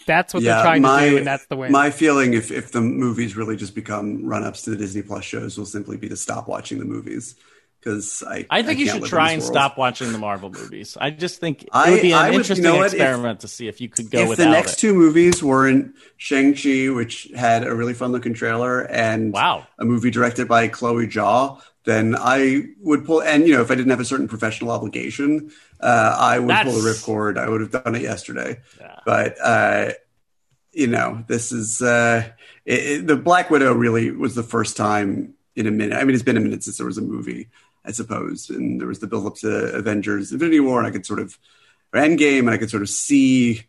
[0.07, 1.67] that's what yeah, they're trying my, to do, and that's the way.
[1.67, 5.25] My feeling, if if the movies really just become run ups to the Disney Plus
[5.25, 7.35] shows, will simply be to stop watching the movies
[7.81, 9.53] because I I think I you should try and world.
[9.53, 10.97] stop watching the Marvel movies.
[10.99, 13.47] I just think it would be an I interesting would, you know experiment if, to
[13.47, 14.31] see if you could go.
[14.31, 14.77] If the next it.
[14.77, 19.85] two movies weren't Shang Chi, which had a really fun looking trailer, and wow, a
[19.85, 23.21] movie directed by Chloe Zhao, then I would pull.
[23.21, 26.71] And you know, if I didn't have a certain professional obligation, uh, I would That's...
[26.71, 27.37] pull the ripcord.
[27.37, 28.59] I would have done it yesterday.
[28.79, 28.99] Yeah.
[29.05, 29.91] But uh,
[30.71, 32.29] you know, this is uh,
[32.65, 33.73] it, it, the Black Widow.
[33.73, 35.97] Really was the first time in a minute.
[35.97, 37.49] I mean, it's been a minute since there was a movie
[37.85, 38.49] I suppose.
[38.49, 41.37] And there was the build up to Avengers Infinity War, and I could sort of,
[41.93, 43.63] or Endgame, and I could sort of see,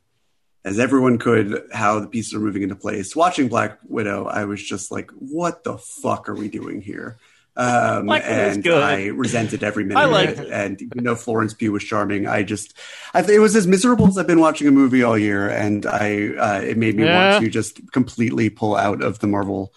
[0.65, 3.17] as everyone could, how the pieces are moving into place.
[3.17, 7.19] Watching Black Widow, I was just like, what the fuck are we doing here?
[7.55, 10.51] Um, and I resented every minute of it.
[10.51, 12.75] And even though Florence Pugh was charming, I just,
[13.13, 15.51] I it was as miserable as I've been watching a movie all year.
[15.51, 17.33] And I, uh, it made me yeah.
[17.33, 19.75] want to just completely pull out of the Marvel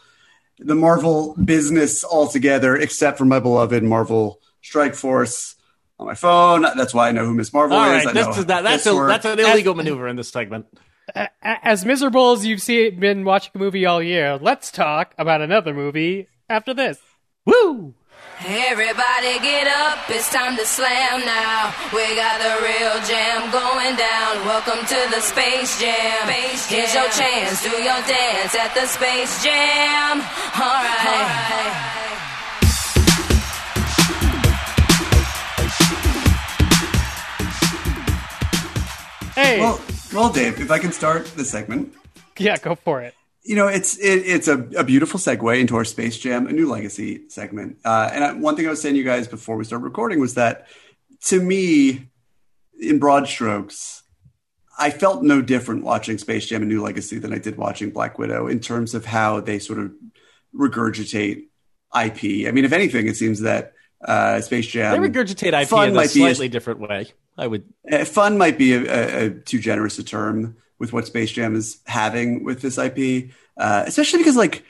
[0.60, 5.56] the Marvel business altogether, except for my beloved Marvel Strike Force
[5.99, 6.62] on my phone.
[6.62, 8.06] That's why I know who Miss Marvel All is.
[8.06, 10.66] Right, this is that, that's, a, that's an illegal as, maneuver in this segment.
[11.41, 15.74] As miserable as you've seen, been watching a movie all year, let's talk about another
[15.74, 16.99] movie after this.
[17.45, 17.93] Woo!
[18.44, 21.74] Everybody get up, it's time to slam now.
[21.94, 24.46] We got the real jam going down.
[24.46, 26.28] Welcome to the Space Jam.
[26.28, 26.80] Space jam.
[26.80, 30.20] Here's your chance, do your dance at the Space Jam.
[30.20, 31.06] Alright.
[31.06, 31.16] All
[31.64, 31.92] right.
[39.34, 39.60] Hey.
[39.62, 39.82] Well,
[40.14, 41.94] well, Dave, if I can start the segment.
[42.38, 43.16] Yeah, go for it
[43.46, 46.68] you know, it's it, it's a, a, beautiful segue into our Space Jam, a new
[46.68, 47.78] legacy segment.
[47.86, 50.20] Uh, and I, one thing I was saying to you guys before we started recording
[50.20, 50.68] was that,
[51.26, 52.10] to me,
[52.80, 54.02] in broad strokes,
[54.80, 58.18] I felt no different watching Space Jam: A New Legacy than I did watching Black
[58.18, 59.93] Widow in terms of how they sort of
[60.54, 61.43] regurgitate
[61.96, 62.48] IP.
[62.48, 63.74] I mean, if anything, it seems that
[64.04, 67.14] uh, Space Jam they regurgitate IP in a slightly a, different way.
[67.38, 71.08] I would uh, fun might be a, a, a too generous a term with what
[71.08, 74.64] Space Jam is having with this IP, uh, especially because like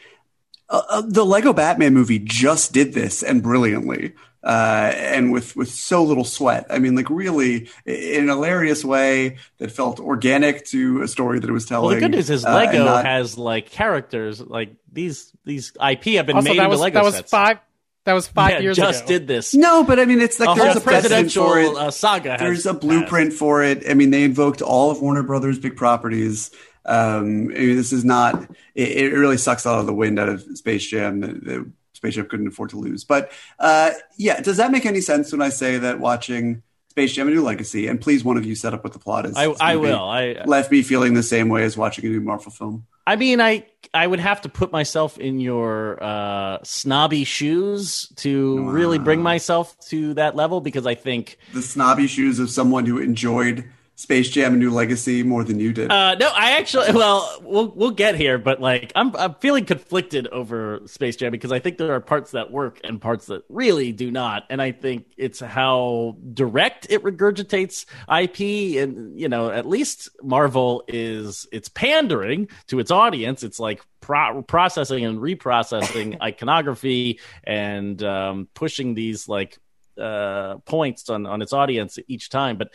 [0.69, 4.13] uh, uh, the Lego Batman movie just did this and brilliantly.
[4.43, 6.67] Uh, and with with so little sweat.
[6.69, 11.49] I mean, like really in a hilarious way that felt organic to a story that
[11.49, 11.87] it was telling.
[11.87, 13.05] Well, the good news is uh, Lego uh, not...
[13.05, 17.05] has like characters like these these IP have been also, made that was, Lego that
[17.05, 17.57] was five
[18.05, 19.07] that was five yeah, years just ago.
[19.07, 19.53] did this.
[19.55, 21.75] No, but I mean, it's like a there's a presidential for it.
[21.75, 22.37] Uh, saga.
[22.39, 23.39] There's a blueprint passed.
[23.39, 23.89] for it.
[23.89, 26.51] I mean, they invoked all of Warner Brothers' big properties.
[26.85, 28.43] Um, I mean, this is not.
[28.75, 31.19] It, it, really sucks all of the wind out of Space Jam.
[31.19, 33.03] The, the Space Jam couldn't afford to lose.
[33.03, 36.61] But uh, yeah, does that make any sense when I say that watching
[36.95, 39.25] Space Jam: A New Legacy, and please, one of you set up what the plot
[39.25, 39.35] is.
[39.35, 39.99] I, I will.
[39.99, 42.87] I left me feeling the same way as watching a new Marvel film.
[43.05, 48.63] I mean, I I would have to put myself in your uh, snobby shoes to
[48.69, 52.99] really bring myself to that level because I think The snobby shoes of someone who
[52.99, 55.89] enjoyed Space Jam: A New Legacy more than you did.
[55.89, 56.91] Uh, no, I actually.
[56.91, 61.53] Well, we'll we'll get here, but like, I'm I'm feeling conflicted over Space Jam because
[61.53, 64.73] I think there are parts that work and parts that really do not, and I
[64.73, 71.69] think it's how direct it regurgitates IP, and you know, at least Marvel is it's
[71.69, 73.43] pandering to its audience.
[73.43, 79.57] It's like pro- processing and reprocessing iconography and um, pushing these like
[79.97, 82.73] uh, points on on its audience each time, but.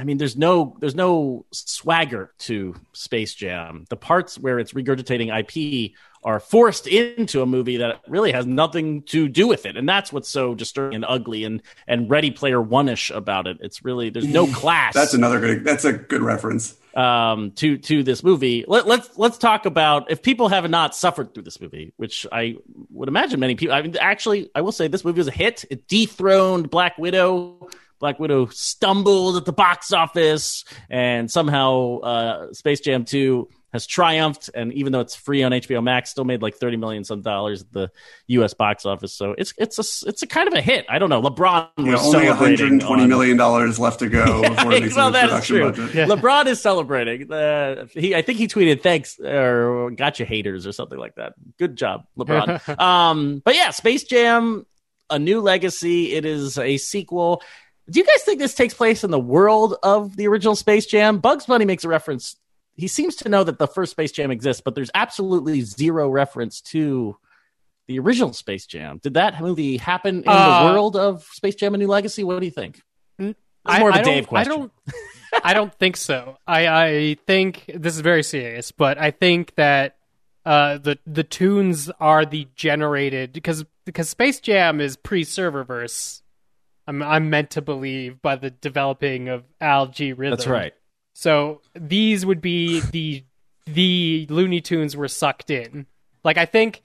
[0.00, 3.84] I mean, there's no there's no swagger to Space Jam.
[3.90, 5.92] The parts where it's regurgitating IP
[6.24, 10.10] are forced into a movie that really has nothing to do with it, and that's
[10.10, 13.58] what's so disturbing and ugly and and Ready Player One ish about it.
[13.60, 15.64] It's really there's no class That's another good.
[15.64, 16.78] That's a good reference.
[16.94, 18.64] um, to to this movie.
[18.66, 22.56] Let, let's let's talk about if people have not suffered through this movie, which I
[22.88, 23.74] would imagine many people.
[23.74, 25.66] I mean, actually, I will say this movie was a hit.
[25.68, 27.68] It dethroned Black Widow.
[28.00, 34.50] Black Widow stumbled at the box office, and somehow uh, Space Jam Two has triumphed.
[34.52, 37.60] And even though it's free on HBO Max, still made like thirty million some dollars
[37.60, 37.90] at the
[38.28, 38.54] U.S.
[38.54, 39.12] box office.
[39.12, 40.86] So it's it's a it's a kind of a hit.
[40.88, 41.22] I don't know.
[41.22, 44.96] LeBron You was only celebrating 120 on- million dollars left to go before it makes
[44.96, 45.70] well, that's production true.
[45.72, 46.08] budget.
[46.08, 47.30] LeBron is celebrating.
[47.30, 51.34] Uh, he, I think he tweeted thanks or gotcha haters or something like that.
[51.58, 52.78] Good job, LeBron.
[52.80, 54.66] um, but yeah, Space Jam,
[55.10, 56.12] a new legacy.
[56.14, 57.42] It is a sequel.
[57.90, 61.18] Do you guys think this takes place in the world of the original Space Jam?
[61.18, 62.36] Bugs Bunny makes a reference.
[62.74, 66.60] He seems to know that the first Space Jam exists, but there's absolutely zero reference
[66.62, 67.16] to
[67.88, 68.98] the original Space Jam.
[69.02, 72.22] Did that movie happen in Uh, the world of Space Jam: A New Legacy?
[72.22, 72.80] What do you think?
[73.18, 74.52] It's more of a I Dave question.
[74.52, 74.72] I don't.
[75.44, 76.38] I don't think so.
[76.46, 79.96] I I think this is very serious, but I think that
[80.46, 86.19] uh, the the tunes are the generated because because Space Jam is pre Serververse.
[86.90, 90.36] I'm I'm meant to believe by the developing of Al G Rhythm.
[90.36, 90.74] That's right.
[91.12, 93.24] So these would be the
[93.66, 95.86] the Looney Tunes were sucked in.
[96.24, 96.82] Like I think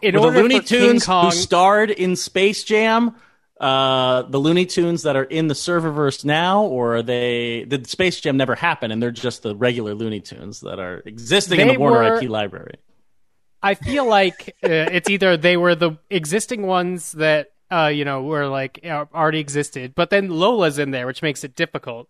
[0.00, 3.16] in Were the order Looney for King Tunes Kong, who starred in Space Jam,
[3.60, 8.22] uh, the Looney Tunes that are in the serververse now, or are they did Space
[8.22, 11.78] Jam never happen and they're just the regular Looney Tunes that are existing in the
[11.78, 12.76] Warner were- IP library?
[13.62, 18.22] I feel like uh, it's either they were the existing ones that uh, you know
[18.22, 22.08] were like uh, already existed, but then Lola's in there, which makes it difficult.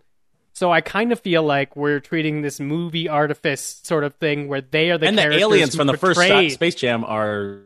[0.53, 4.61] So I kind of feel like we're treating this movie artifice sort of thing where
[4.61, 7.59] they are the and the aliens who from the first portray- Space Jam are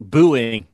[0.00, 0.66] booing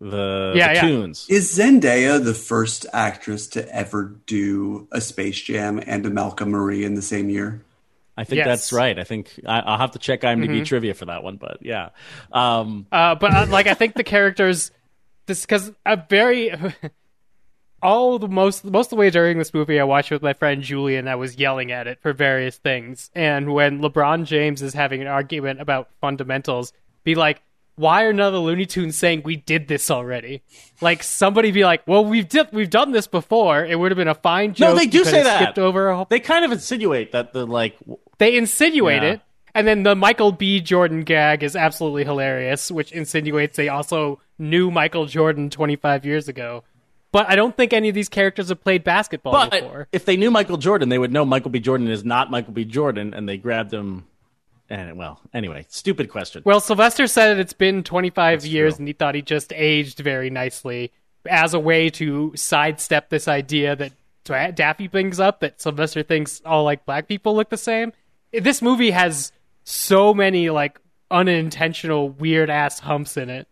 [0.00, 0.80] the, Yeah, the yeah.
[0.80, 1.26] tunes.
[1.30, 6.84] Is Zendaya the first actress to ever do a Space Jam and a Malcolm Marie
[6.84, 7.62] in the same year?
[8.16, 8.46] I think Yes.
[8.46, 8.98] that's right.
[8.98, 11.90] I think I, I'll have to check IMDb trivia for that one, but yeah.
[12.32, 14.72] Um, Uh, but uh, like I think the characters,
[15.26, 16.52] this because a very
[17.82, 20.62] all the most most of the way during this movie, I watched with my friend
[20.62, 21.08] Julian.
[21.08, 25.08] I was yelling at it for various things, and when LeBron James is having an
[25.08, 26.72] argument about fundamentals,
[27.04, 27.42] be like.
[27.76, 30.42] Why are none of the Looney Tunes saying we did this already?
[30.82, 33.64] Like somebody be like, "Well, we've did, we've done this before.
[33.64, 35.40] It would have been a fine joke." no, they do say that.
[35.42, 37.78] Skipped over a whole They kind of insinuate that the like
[38.18, 39.12] they insinuate Yeah.
[39.12, 39.20] it,
[39.54, 40.60] and then the Michael B.
[40.60, 46.64] Jordan gag is absolutely hilarious, which insinuates they also knew Michael Jordan 25 years ago.
[47.12, 49.88] But I don't think any of these characters have played basketball But before.
[49.92, 51.60] if they knew Michael Jordan, they would know Michael B.
[51.60, 52.64] Jordan is not Michael B.
[52.64, 54.06] Jordan, and they grabbed him.
[54.70, 56.42] And well, anyway, stupid question.
[56.46, 58.78] Well, Sylvester said it's been 25 years, true.
[58.80, 60.90] and he thought he just aged very nicely
[61.28, 63.92] as a way to sidestep this idea that
[64.54, 67.92] Daffy brings up that Sylvester thinks all like black people look the same.
[68.32, 69.32] This movie has
[69.64, 70.80] so many like
[71.10, 73.46] unintentional weird ass humps in it.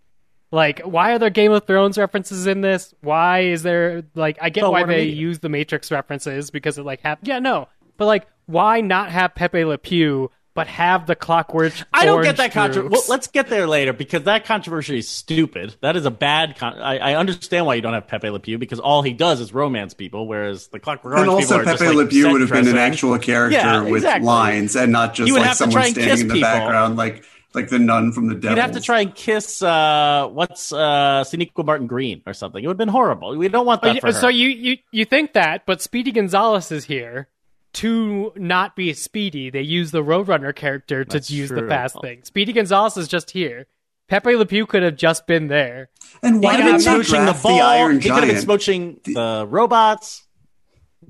[0.52, 2.92] Like, why are there Game of Thrones references in this?
[3.02, 6.84] Why is there like I get Oh, why they use the Matrix references because it
[6.84, 11.14] like hap- yeah no, but like why not have Pepe Le Pew but have the
[11.14, 11.72] Clockwork?
[11.94, 12.90] I don't get that controversy.
[12.92, 15.76] Well, let's get there later because that controversy is stupid.
[15.82, 16.56] That is a bad.
[16.56, 19.40] Con- I, I understand why you don't have Pepe Le Pew because all he does
[19.40, 22.22] is romance people, whereas the Clockwork And Orange people also, are just, Pepe Le Pew
[22.24, 24.26] set would have been an actual character Yeah, with exactly.
[24.26, 26.48] lines and not just like have to try someone standing in the people.
[26.50, 27.22] background, like
[27.54, 28.50] like the nun from the devil.
[28.56, 32.62] You'd have to try and kiss uh, what's uh, Sonequa Martin Green or something.
[32.62, 33.36] It would have been horrible.
[33.36, 34.12] We don't want Oh, that yeah, for her.
[34.12, 37.28] so you, you you think that, but Speedy Gonzales is here
[37.74, 39.50] to not be Speedy.
[39.50, 41.68] They use the Roadrunner character to That's use the true.
[41.68, 42.20] fast thing.
[42.24, 43.66] Speedy Gonzales is just here.
[44.08, 45.88] Pepe Le Pew could have just been there.
[46.22, 47.56] And he why could have didn't been they smooching the ball.
[47.56, 50.26] the Iron he could have been smooching the robots.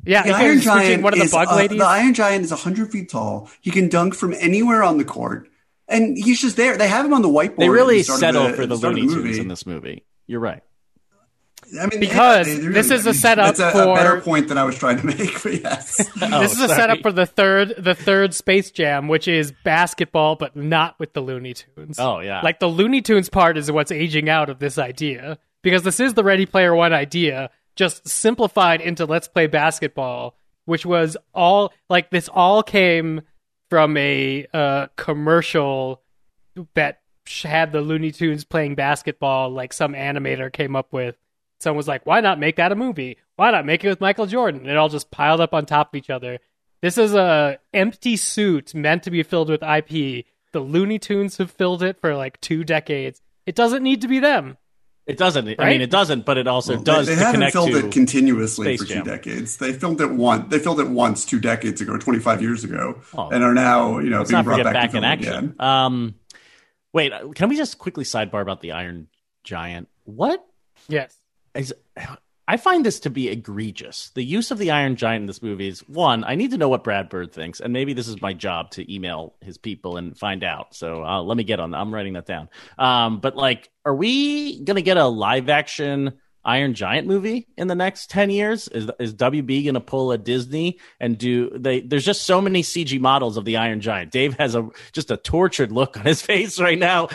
[0.05, 1.79] Yeah, The Iron was switching Giant one of the is bug uh, ladies.
[1.79, 3.49] the Iron Giant is hundred feet tall.
[3.63, 5.49] He can dunk from anywhere on the court,
[5.91, 6.77] and he's just there.
[6.79, 7.57] They have him on the whiteboard.
[7.59, 10.05] They really the settle the, for the start of Looney Tunes in this movie.
[10.27, 10.63] You're right.
[11.81, 13.95] I mean, Because yeah, they- this is a I mean, setup That's a, for- a
[13.95, 15.19] better point than I was trying to make.
[15.43, 19.29] But yes, oh, this is a setup for the third the third Space Jam, which
[19.29, 21.99] is basketball, but not with the Looney Tunes.
[21.99, 22.41] Oh, yeah.
[22.43, 26.15] like the Looney Tunes part is what's aging out of this idea because this is
[26.15, 32.11] the Ready Player One idea, just simplified into let's play basketball, which was all like
[32.11, 33.23] this all came
[33.71, 36.03] from a uh, commercial
[36.75, 37.01] that
[37.43, 41.17] had the Looney Tunes playing basketball, like some animator came up with.
[41.61, 43.17] Someone was like, "Why not make that a movie?
[43.37, 45.95] Why not make it with Michael Jordan?" And it all just piled up on top
[45.95, 46.39] of each other.
[46.83, 50.27] This is a empty suit meant to be filled with IP.
[50.53, 53.21] The Looney Tunes have filled it for like two decades.
[53.47, 54.57] It doesn't need to be them.
[55.11, 55.61] It doesn't.
[55.61, 57.91] I mean, it doesn't, but it also Well, does They, they to haven't filmed it
[57.93, 59.57] continuously Space for two decades.
[59.57, 60.49] They filmed it once.
[60.51, 63.29] They filmed it once two decades ago, twenty five years ago, Oh.
[63.31, 65.33] and are now you know being brought back, back to in action.
[65.35, 65.55] again.
[65.61, 66.15] Um,
[66.93, 69.09] wait, can we just quickly sidebar about the Iron
[69.45, 69.89] Giant?
[70.05, 70.45] What
[70.89, 71.15] Yes.
[71.55, 71.75] is?
[72.51, 74.11] I find this to be egregious.
[74.17, 76.25] The use of the Iron Giant in this movie is one.
[76.25, 78.93] I need to know what Brad Bird thinks, and maybe this is my job to
[78.93, 80.75] email his people and find out.
[80.75, 81.71] So uh, let me get on.
[81.71, 81.77] that.
[81.79, 82.49] I'm writing that down.
[82.77, 86.15] Um, but like, are we gonna get a live action?
[86.43, 88.67] Iron Giant movie in the next 10 years?
[88.69, 92.63] Is is WB going to pull a Disney and do they there's just so many
[92.63, 94.11] CG models of the Iron Giant.
[94.11, 97.09] Dave has a just a tortured look on his face right now.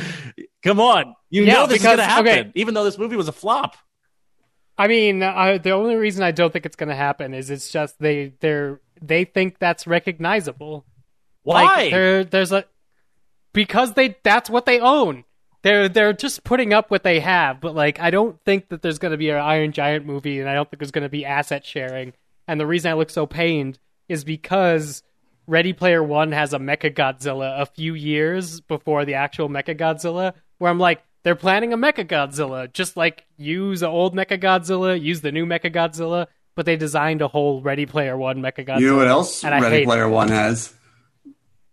[0.63, 1.15] Come on.
[1.31, 2.51] You Yeah, know this because- is going to happen okay.
[2.53, 3.75] even though this movie was a flop.
[4.78, 7.71] I mean, I, the only reason I don't think it's going to happen is it's
[7.71, 10.86] just they they're they think that's recognizable.
[11.43, 11.63] Why?
[11.63, 12.65] Like, there, there's a
[13.53, 15.23] because they that's what they own.
[15.61, 18.99] They're they're just putting up what they have, but like I don't think that there's
[18.99, 21.26] going to be an Iron Giant movie, and I don't think there's going to be
[21.26, 22.13] asset sharing.
[22.47, 25.01] And the reason I look so pained is because
[25.47, 30.34] Ready Player One has a Mecha Godzilla a few years before the actual Mecha Godzilla,
[30.57, 34.99] where I'm like, they're planning a Mecha Godzilla, just like use the old Mecha Godzilla,
[35.01, 38.80] use the new Mecha Godzilla, but they designed a whole Ready Player One Mecha Godzilla.
[38.80, 39.86] You know what else And I hate Ready it.
[39.86, 40.71] Player One has?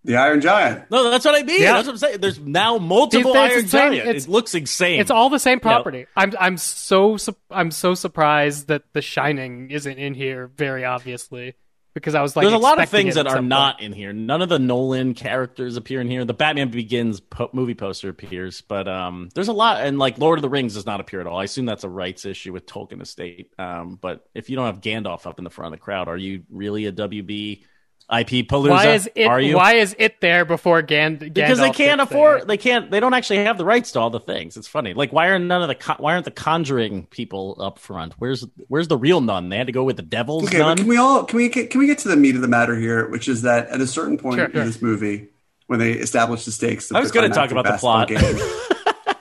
[0.04, 0.90] The Iron Giant.
[0.90, 1.62] no, that's what I mean.
[1.62, 1.74] Yeah.
[1.74, 2.20] That's what I'm saying.
[2.20, 3.80] There's now multiple It's- it's Iron insane.
[4.00, 4.08] Giant.
[4.08, 5.00] It's- it looks insane.
[5.00, 6.06] It's all the same property.
[6.16, 11.54] I'm I'm so su- I'm so surprised that The Shining isn't in here very obviously
[11.94, 14.12] because I was like There's a lot of things that are some not in here.
[14.12, 16.24] None of the Nolan characters appear in here.
[16.24, 19.82] The Batman Begins po- movie poster appears, but um, there's a lot.
[19.82, 21.38] And like Lord of the Rings does not appear at all.
[21.38, 23.52] I assume that's a rights issue with Tolkien Estate.
[23.58, 26.16] Um, but if you don't have Gandalf up in the front of the crowd, are
[26.16, 27.64] you really a WB
[28.12, 28.68] IP palooza?
[28.70, 29.56] Why is it Are you?
[29.56, 31.34] why is it there before Gan- Gandalf?
[31.34, 32.40] because they can't afford.
[32.40, 32.46] there?
[32.46, 32.90] They can't.
[32.90, 34.56] They don't actually have the rights to all the things.
[34.56, 34.92] It's funny.
[34.94, 38.14] Like why are none of the con- why aren't the Conjuring people up front?
[38.18, 39.48] Where's where's the real nun?
[39.48, 40.76] They had to go with the devil's Okay, nun.
[40.76, 42.76] can we all can we get, can we get to the meat of the matter
[42.78, 44.64] here, which is that at a certain point Sure, in sure.
[44.64, 45.28] this movie,
[45.68, 48.08] when they establish the stakes, I was going to talk about the plot.
[48.08, 48.18] game,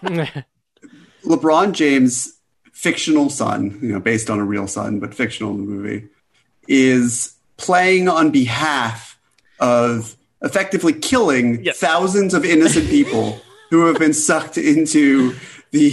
[1.25, 2.37] LeBron James'
[2.73, 6.07] fictional son, you know, based on a real son, but fictional in the movie,
[6.67, 9.18] is playing on behalf
[9.59, 11.78] of effectively killing Yes.
[11.80, 13.39] thousands of innocent people
[13.70, 15.36] who have been sucked into
[15.72, 15.91] the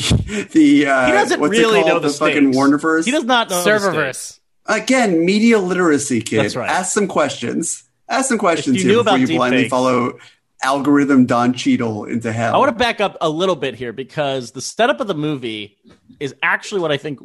[0.52, 2.02] the uh, He doesn't what's really it called?
[2.02, 2.56] know the, fucking stakes.
[2.56, 3.04] Warnerverse.
[3.04, 3.70] He does not know the.
[3.70, 4.40] Serververse.
[4.66, 6.40] Again, media literacy, kid.
[6.44, 6.68] That's right.
[6.68, 7.84] Ask some questions.
[8.08, 10.18] Ask some questions you here knew before about you blindly deepfakes- follow
[10.62, 12.54] Al G Rhythm Don Cheadle into hell.
[12.54, 15.76] I want to back up a little bit here because the setup of the movie
[16.18, 17.20] is actually what I think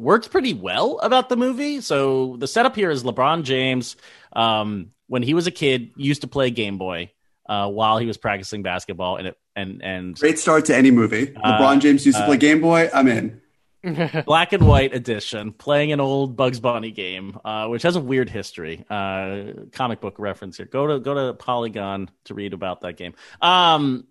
[0.00, 1.80] works pretty well about the movie.
[1.80, 3.96] So the setup here is LeBron James,
[4.32, 7.12] um, when he was a kid, used to play Game Boy
[7.48, 11.34] uh, while he was practicing basketball, and it and and Great start to any movie.
[11.36, 12.88] Uh, LeBron James used to play Game Boy.
[12.92, 13.40] I'm in.
[14.26, 18.28] black and white edition, playing an old Bugs Bunny game, uh, which has a weird
[18.28, 18.84] history.
[18.90, 20.66] Uh, comic book reference here.
[20.66, 23.14] Go to go to Polygon to read about that game.
[23.40, 24.06] Um,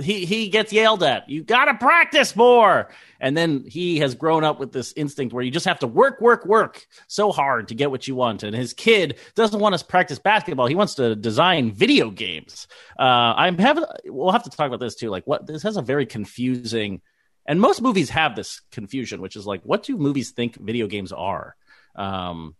[0.00, 1.28] he he gets yelled at.
[1.28, 2.88] You got to practice more.
[3.20, 6.20] And then he has grown up with this instinct where you just have to work,
[6.20, 8.44] work, work so hard to get what you want.
[8.44, 10.66] And his kid doesn't want to practice basketball.
[10.66, 12.68] He wants to design video games.
[12.98, 13.84] Uh, I'm having.
[14.04, 15.10] We'll have to talk about this too.
[15.10, 17.00] Like what this has a very confusing.
[17.46, 21.12] And most movies have this confusion, which is like, what do movies think video games
[21.12, 21.56] are?
[21.96, 22.54] Um,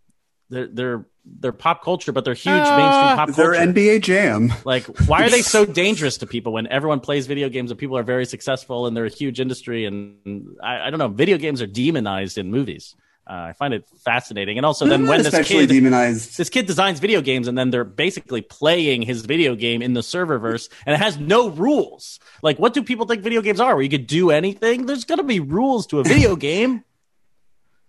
[0.51, 1.07] they're they're
[1.41, 3.53] they're pop culture, but they're huge Uh, mainstream pop culture.
[3.53, 3.67] They're.
[3.67, 4.53] NBA Jam.
[4.65, 7.99] Like, why are they so dangerous to people when everyone plays video games and people
[7.99, 9.85] are very successful and they're a huge industry?
[9.85, 12.97] And I, I don't know, video games are demonized in movies.
[13.29, 14.57] Uh, I find it fascinating.
[14.57, 16.39] And also, then when this kid, demonized.
[16.39, 20.01] this kid designs video games and then they're basically playing his video game in the
[20.01, 22.21] serververse and it has no rules.
[22.43, 23.75] Like, what do people think video games are?
[23.75, 24.87] Where you could do anything?
[24.87, 26.85] There's going to be rules to a video game.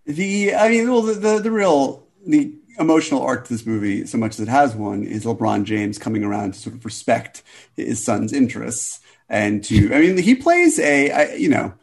[0.05, 4.17] The I mean, well, the the, the real the emotional arc to this movie, so
[4.17, 7.43] much as it has one, is LeBron James coming around to sort of respect
[7.75, 9.93] his son's interests and to.
[9.93, 11.73] I mean, he plays a, I, you know.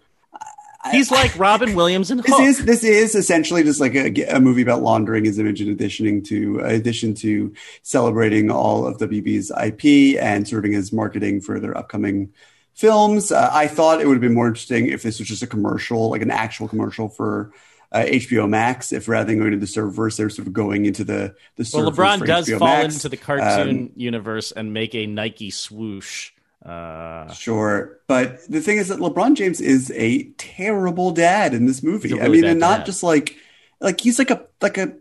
[0.92, 4.62] He's like Robin Williams and This is this is essentially just like a, a movie
[4.62, 10.46] about laundering his image in addition to addition to celebrating all of WB's IP and
[10.46, 12.32] serving as marketing for their upcoming
[12.74, 13.32] films.
[13.32, 16.10] Uh, I thought it would have been more interesting if this was just a commercial,
[16.10, 17.52] like an actual commercial for
[17.92, 18.92] uh, HBO Max.
[18.92, 21.90] If rather than going to the servers, they're sort of going into the the well,
[21.90, 22.94] LeBron does HBO fall Max.
[22.94, 26.32] into the cartoon Um, universe and make a Nike swoosh.
[26.64, 31.82] Uh, Sure, but the thing is that LeBron James is a terrible dad in this
[31.82, 32.10] movie.
[32.12, 32.86] A I really mean, and not dad.
[32.86, 33.36] just like
[33.80, 34.94] like he's like a like a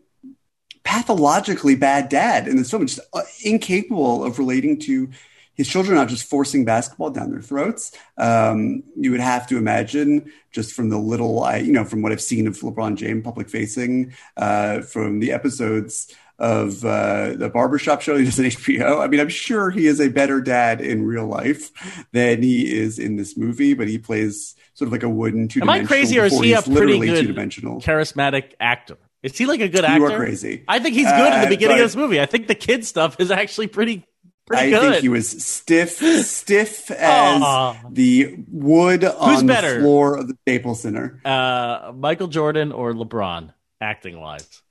[0.84, 5.10] pathologically bad dad in this film, just uh, incapable of relating to
[5.56, 7.92] his children, are not just forcing basketball down their throats.
[8.18, 12.12] Um, you would have to imagine, just from the little I, you know, from what
[12.12, 18.02] I've seen of LeBron James public facing, uh, from the episodes of uh, the barbershop
[18.02, 19.02] show he does on HBO.
[19.02, 21.72] I mean, I'm sure he is a better dad in real life
[22.12, 25.62] than he is in this movie, but he plays sort of like a wooden two
[25.62, 25.88] Am I dimensional.
[25.88, 27.80] crazy or is he a pretty good two dimensional?
[27.80, 28.98] charismatic actor?
[29.24, 29.98] Is he like a good actor?
[30.08, 30.66] You are crazy.
[30.68, 32.20] I think he's good in the Uh, beginning but- of this movie.
[32.20, 34.06] I think the kid stuff is actually pretty
[34.48, 34.92] pretty I good.
[34.92, 37.78] think he was stiff, stiff as Aw.
[37.92, 39.76] the wood on better?
[39.76, 41.20] the floor of the Staples Center.
[41.26, 44.62] uh, Michael Jordan or LeBron acting wise.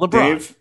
[0.00, 0.10] LeBron.
[0.12, 0.56] Dave,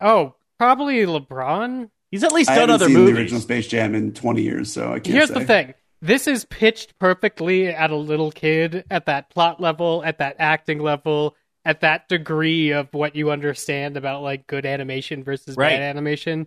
[0.00, 1.90] Oh, probably LeBron.
[2.10, 3.14] He's at least I done haven't other seen movies.
[3.14, 5.34] the original Space Jam in 20 years, so I can't Here's say.
[5.34, 5.74] the thing.
[6.02, 10.78] This is pitched perfectly at a little kid, at that plot level, at that acting
[10.78, 11.34] level,
[11.64, 15.70] at that degree of what you understand about like good animation versus Right.
[15.70, 16.46] bad animation.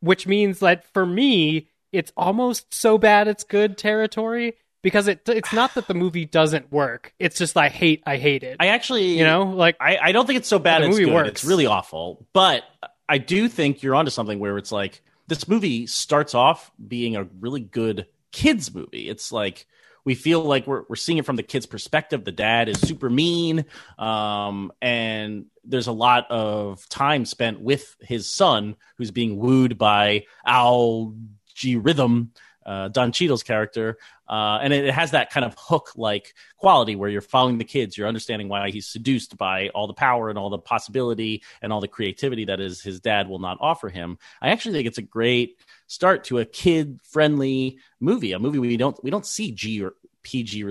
[0.00, 5.52] Which means that for me, it's almost so bad it's good territory because it it's
[5.52, 7.12] not that the movie doesn't work.
[7.18, 8.56] It's just I hate I hate it.
[8.60, 11.04] I actually, you know, like I, I don't think it's so bad The it's movie
[11.06, 11.14] good.
[11.14, 11.28] works.
[11.28, 12.26] It's really awful.
[12.32, 12.62] But
[13.08, 17.24] I do think you're onto something where it's like this movie starts off being a
[17.40, 19.08] really good kids movie.
[19.08, 19.66] It's like
[20.04, 22.24] we feel like we're we're seeing it from the kid's perspective.
[22.24, 23.64] The dad is super mean,
[23.98, 30.24] um, and there's a lot of time spent with his son, who's being wooed by
[30.46, 31.14] Al
[31.54, 32.32] G Rhythm,
[32.64, 33.98] uh, Don Cheadle's character,
[34.28, 37.64] uh, and it, it has that kind of hook like quality where you're following the
[37.64, 41.72] kids, you're understanding why he's seduced by all the power and all the possibility and
[41.72, 44.18] all the creativity that is his dad will not offer him.
[44.40, 48.76] I actually think it's a great start to a kid friendly movie, a movie we
[48.76, 50.64] don't we don't see G or PG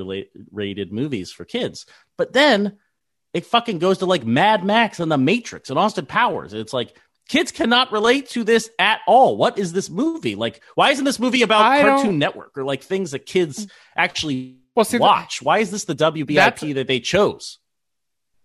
[0.52, 1.86] rated movies for kids,
[2.18, 2.78] but then
[3.34, 6.54] it fucking goes to like Mad Max and The Matrix and Austin Powers.
[6.54, 6.98] It's like
[7.30, 9.38] kids cannot relate to this at all.
[9.38, 10.36] What is this movie?
[10.36, 13.68] Like, why isn't this movie about I Cartoon don't- Network or like things that kids
[13.96, 15.42] actually Well, see, watch?
[15.42, 17.60] why is this the WBIP That's- that they chose?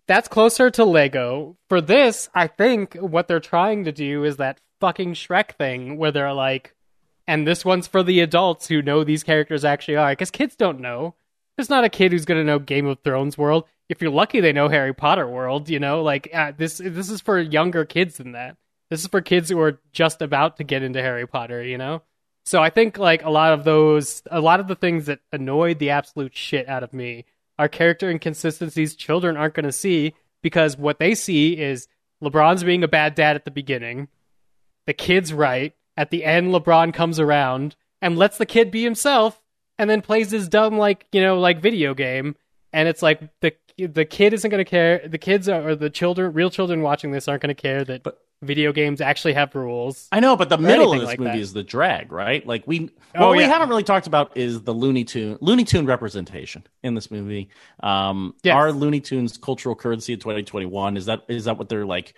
[0.07, 1.57] That's closer to Lego.
[1.67, 6.11] For this, I think what they're trying to do is that fucking Shrek thing where
[6.11, 6.75] they're like,
[7.27, 10.79] and this one's for the adults who know these characters actually are, because kids don't
[10.79, 11.15] know.
[11.57, 13.63] There's not a kid who's going to know Game of Thrones world.
[13.89, 15.69] If you're lucky, they know Harry Potter world.
[15.69, 16.77] You know, like uh, this.
[16.77, 18.57] This is for younger kids than that.
[18.89, 21.63] This is for kids who are just about to get into Harry Potter.
[21.63, 22.01] You know,
[22.45, 25.79] so I think like a lot of those, a lot of the things that annoyed
[25.79, 27.25] the absolute shit out of me
[27.57, 31.87] are character inconsistencies children aren't going to see because what they see is
[32.23, 34.07] LeBron's being a bad dad at the beginning,
[34.85, 35.73] the kid's right.
[35.97, 39.41] At the end, LeBron comes around and lets the kid be himself,
[39.77, 42.35] and then plays his dumb like you know like video game.
[42.73, 45.07] And it's like the the kid isn't going to care.
[45.07, 48.03] The kids are, or the children, real children watching this aren't going to care that
[48.03, 50.07] But- video games actually have rules.
[50.11, 51.39] I know, but the middle of this like movie that.
[51.39, 52.45] is the drag, right?
[52.45, 55.85] Like we, Oh, what we haven't really talked about is the Looney Tune Looney Tune
[55.85, 57.49] representation in this movie.
[57.81, 58.55] Um, Yes.
[58.55, 60.97] Are Looney Tunes cultural currency in 2021?
[60.97, 62.13] Is that is that what they're like?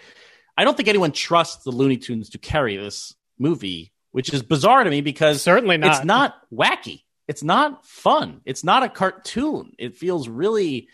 [0.58, 4.84] I don't think anyone trusts the Looney Tunes to carry this movie, which is bizarre
[4.84, 5.98] to me because Certainly not.
[5.98, 7.04] It's not wacky.
[7.28, 8.42] It's not fun.
[8.46, 9.74] It's not a cartoon.
[9.78, 10.88] It feels really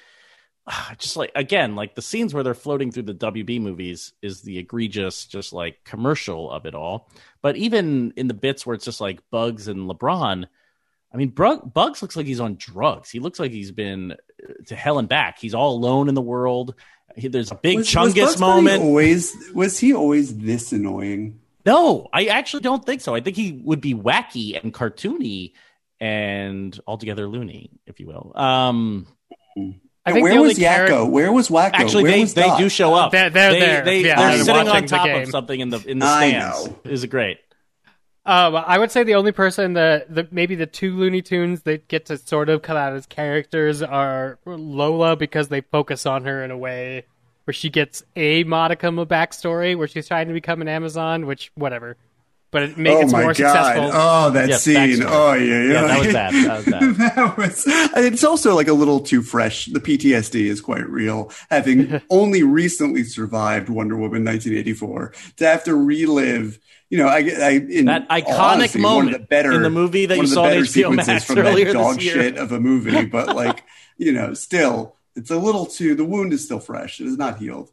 [0.97, 4.57] just like again, like the scenes where they're floating through the WB movies is the
[4.57, 7.09] egregious, just like commercial of it all.
[7.41, 10.45] But even in the bits where it's just like Bugs and LeBron,
[11.13, 13.09] I mean, Bugs looks like he's on drugs.
[13.09, 15.37] He looks like he's been uh, to hell and back.
[15.39, 16.75] He's all alone in the world.
[17.15, 18.83] He, there's a big Was- was Chungus Bunny moment.
[18.83, 21.39] Always was he always this annoying?
[21.65, 23.15] No, I actually don't think so.
[23.15, 25.53] I think he would be wacky and cartoony
[25.99, 28.33] and altogether loony, if you will.
[28.35, 29.07] Um,
[30.05, 30.87] I think Where was Yakko?
[30.89, 31.71] charac- Where was Wakko?
[31.73, 32.59] actually, Where they, was they Dot?
[32.59, 33.11] do show up.
[33.13, 33.83] They're- they're they, there.
[33.85, 36.65] They, Yeah, they're they're sitting on top of something in the in the I stands.
[36.67, 36.77] know.
[36.91, 37.39] Is great.
[38.25, 41.87] Um, I would say the only person that the maybe the two Looney Tunes that
[41.89, 46.41] get to sort of come out as characters are Lola because they focus on her
[46.43, 47.05] in a way
[47.43, 51.51] where she gets a modicum of backstory where she's trying to become an Amazon, which
[51.55, 51.97] whatever.
[52.53, 53.35] But it makes oh it more god!
[53.35, 53.89] successful.
[53.93, 54.75] Oh, that Yes, scene!
[54.75, 55.05] backstory.
[55.09, 55.73] Oh yeah, yeah.
[55.73, 56.33] Yeah, that was bad.
[56.33, 56.65] That was
[56.97, 57.15] bad.
[57.15, 57.63] That was-
[57.97, 59.65] it's also like a little too fresh.
[59.65, 61.31] The PTSD is quite real.
[61.49, 67.49] Having only recently survived Wonder Woman 1984, to have to relive, you know, I, I
[67.69, 70.61] in That iconic honesty, moment the better in the movie that you saw on better
[70.61, 72.13] HBO Max from earlier that this dog year.
[72.13, 73.63] shit of a movie, but like
[73.97, 75.95] you know, still, it's a little too.
[75.95, 77.01] The wound is still fresh.
[77.01, 77.71] It is not healed.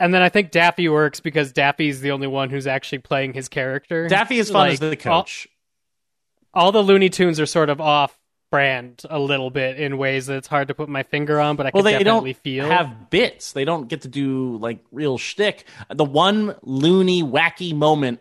[0.00, 3.48] And then I think Daffy works because Daffy's the only one who's actually playing his
[3.48, 4.08] character.
[4.08, 5.46] Daffy is fun as the coach.
[6.52, 8.18] All, all the Looney Tunes are sort of off
[8.54, 11.66] brand a little bit in ways that it's hard to put my finger on, but
[11.66, 12.68] I well, can they definitely don't feel.
[12.68, 13.50] have bits.
[13.50, 15.64] They don't get to do like real shtick.
[15.92, 18.20] The one loony, wacky moment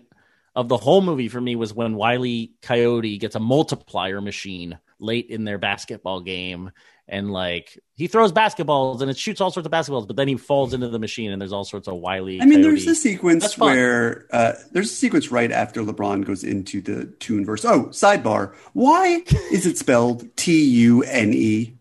[0.56, 5.28] of the whole movie for me was when Wiley Coyote gets a multiplier machine late
[5.30, 6.72] in their basketball game.
[7.08, 10.38] And like he throws basketballs and it shoots all sorts of basketballs, but then he
[10.38, 12.42] falls into the machine and there's all sorts of wily.
[12.42, 12.70] I mean, Coyote.
[12.70, 17.44] there's a sequence where uh, there's a sequence right after LeBron goes into the tune
[17.46, 17.66] verse.
[17.66, 18.56] Oh, sidebar.
[18.72, 21.76] Why is it spelled T U N E?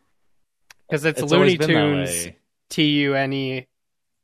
[0.89, 2.37] Because it's, It's Looney always been that Tunes.
[2.69, 3.67] T U N E.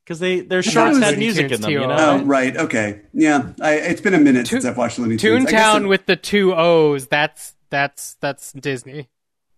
[0.05, 1.71] because they their thought it shorts had music in Tunes them.
[1.71, 2.57] You know, Oh, right.
[2.57, 3.03] Okay.
[3.13, 3.53] Yeah.
[3.61, 5.47] I, it's been a minute since I've watched Looney Tunes.
[5.47, 7.07] I Toontown with the two O's.
[7.07, 9.09] That's that's that's Disney.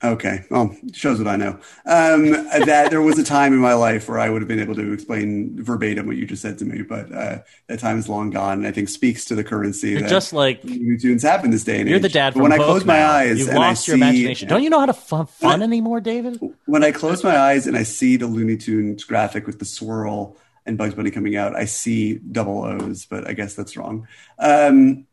[0.02, 0.44] Okay.
[0.50, 1.58] Well, shows what I know.
[1.84, 4.74] Um, that there was a time in my life where I would have been able
[4.76, 8.30] to explain verbatim what you just said to me, but uh, that time is long
[8.30, 8.58] gone.
[8.58, 11.50] And I think speaks to the currency you're that just like Looney Tunes have in
[11.50, 12.02] this day and you're age.
[12.02, 14.02] the dad But from when I close my eyes You've and lost I your see,
[14.02, 14.48] imagination.
[14.48, 16.40] Don't you know how to fun, fun anymore, David?
[16.64, 20.38] when I close my eyes and I see the Looney Tunes graphic with the swirl
[20.64, 24.08] and Bugs Bunny coming out, I see double O's, but I guess that's wrong.
[24.38, 25.06] Um,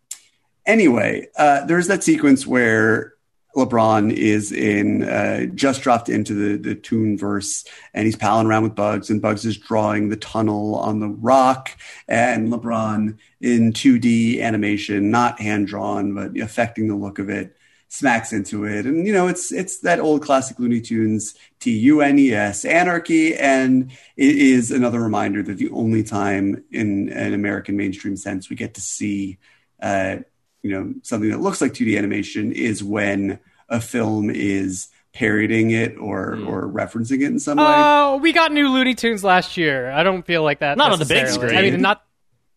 [0.66, 3.16] anyway, uh, there's that sequence where
[3.58, 8.64] LeBron is in uh, just dropped into the the Toon verse and he's palling around
[8.64, 11.76] with Bugs and Bugs is drawing the tunnel on the rock
[12.08, 17.58] and LeBron in 2D animation, not hand drawn but affecting the look of it
[17.90, 18.86] smacks into it.
[18.86, 24.70] And you know it's it's that old classic looney tunes t-u-n-e-s anarchy and it is
[24.70, 29.40] another reminder that the only time in an american mainstream sense we get to see
[29.82, 30.18] uh,
[30.64, 33.40] you know something that looks like 2d animation is when
[33.70, 36.48] a film is parodying it or Hmm.
[36.48, 39.90] or referencing it in some way Oh, we got new Looney Tunes last year.
[39.92, 40.78] I don't feel like that.
[40.78, 41.56] Not on the big screen.
[41.58, 42.04] I mean, not.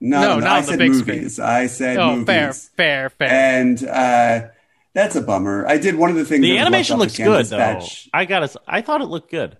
[0.00, 2.52] no, no, no, not i on the said big movies i said Oh, movies fair,
[3.08, 3.28] fair, fair.
[3.30, 4.48] and uh
[4.92, 5.64] that's a bummer.
[5.68, 6.42] I did one of the things.
[6.42, 7.56] The that animation looks the good though.
[7.78, 8.08] Dispatch.
[8.12, 9.56] I got to I thought it looked good.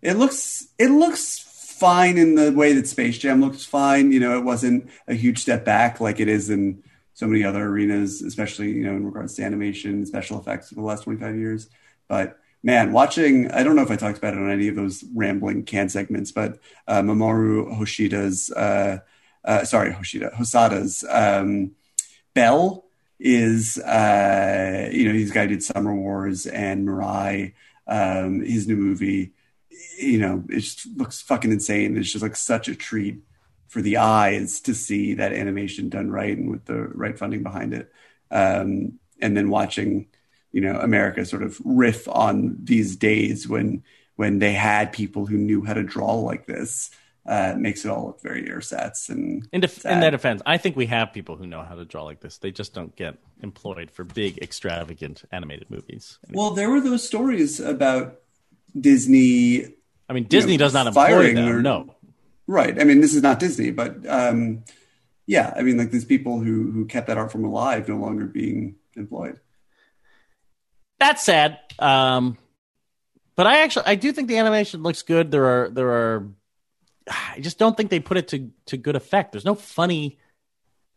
[0.00, 4.12] It looks it looks fine in the way that Space Jam looks fine.
[4.12, 6.84] You know, it wasn't a huge step back like it is in
[7.14, 10.82] so many other arenas, especially you know in regards to animation, special effects for the
[10.82, 11.68] last twenty five years.
[12.08, 15.04] But man, watching I don't know if I talked about it on any of those
[15.14, 18.98] rambling can segments, but uh, Mamoru Hoshida's uh,
[19.44, 21.72] uh, sorry Hoshida Hosada's um,
[22.34, 22.84] Bell
[23.20, 27.54] is uh, you know he's guy did Summer Wars and Mirai,
[27.86, 29.32] um, his new movie.
[29.98, 31.96] You know, it just looks fucking insane.
[31.96, 33.22] It's just like such a treat
[33.74, 37.74] for the eyes to see that animation done right and with the right funding behind
[37.74, 37.92] it.
[38.30, 40.06] Um, and then watching,
[40.52, 43.82] you know, America sort of riff on these days when
[44.14, 46.90] when they had people who knew how to draw like this.
[47.26, 50.76] Uh, makes it all look very ersatz and In, def- in their defense, I think
[50.76, 52.36] we have people who know how to draw like this.
[52.36, 56.18] They just don't get employed for big, extravagant animated movies.
[56.30, 58.20] Well, there were those stories about
[58.78, 59.64] Disney.
[60.08, 61.48] I mean, Disney know, does not employ them.
[61.48, 61.94] or- No,
[62.46, 62.78] Right.
[62.80, 64.64] I mean, this is not Disney, but um,
[65.26, 68.26] yeah, I mean, like these people who who kept that art form alive no longer
[68.26, 69.40] being employed.
[70.98, 71.58] that's sad.
[71.78, 72.38] Um,
[73.36, 75.30] but I actually I do think the animation looks good.
[75.30, 76.28] There are there are
[77.08, 79.32] I just don't think they put it to to good effect.
[79.32, 80.18] There's no funny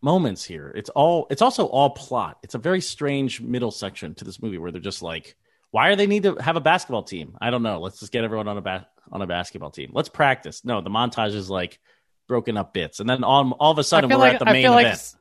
[0.02, 0.72] moments here.
[0.76, 2.38] It's all it's also all plot.
[2.44, 5.36] It's a very strange middle section to this movie where they're just like,
[5.72, 7.36] why are they need to have a basketball team?
[7.42, 7.80] I don't know.
[7.80, 9.92] Let's just get everyone on a ba- on a basketball team.
[9.94, 10.64] Let's practice.
[10.66, 11.80] No, the montage is like
[12.28, 14.54] broken up bits, and then all all of a sudden we're like at the I
[14.54, 15.16] main feel like event.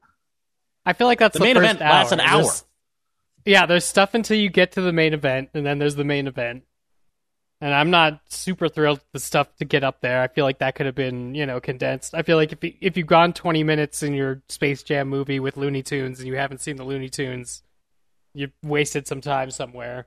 [0.84, 2.42] I feel like that's The the, main event lasts an hour.
[2.42, 2.64] There's-
[3.44, 6.26] yeah, there's stuff until you get to the main event, and then there's the main
[6.26, 6.64] event.
[7.61, 10.20] And I'm not super thrilled with the stuff to get up there.
[10.20, 12.14] I feel like that could have been, you know, condensed.
[12.14, 15.57] I feel like if if you've gone 20 minutes in your Space Jam movie with
[15.57, 17.62] Looney Tunes and you haven't seen the Looney Tunes,
[18.34, 20.07] you wasted some time somewhere.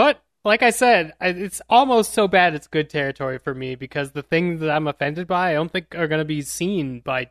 [0.00, 4.22] But like I said, it's almost so bad it's good territory for me because the
[4.22, 7.28] things that I'm offended by, I don't think are going to be seen by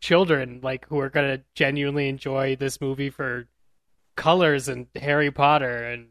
[0.00, 3.48] children like who are going to genuinely enjoy this movie for
[4.14, 6.06] colors and Harry Potter and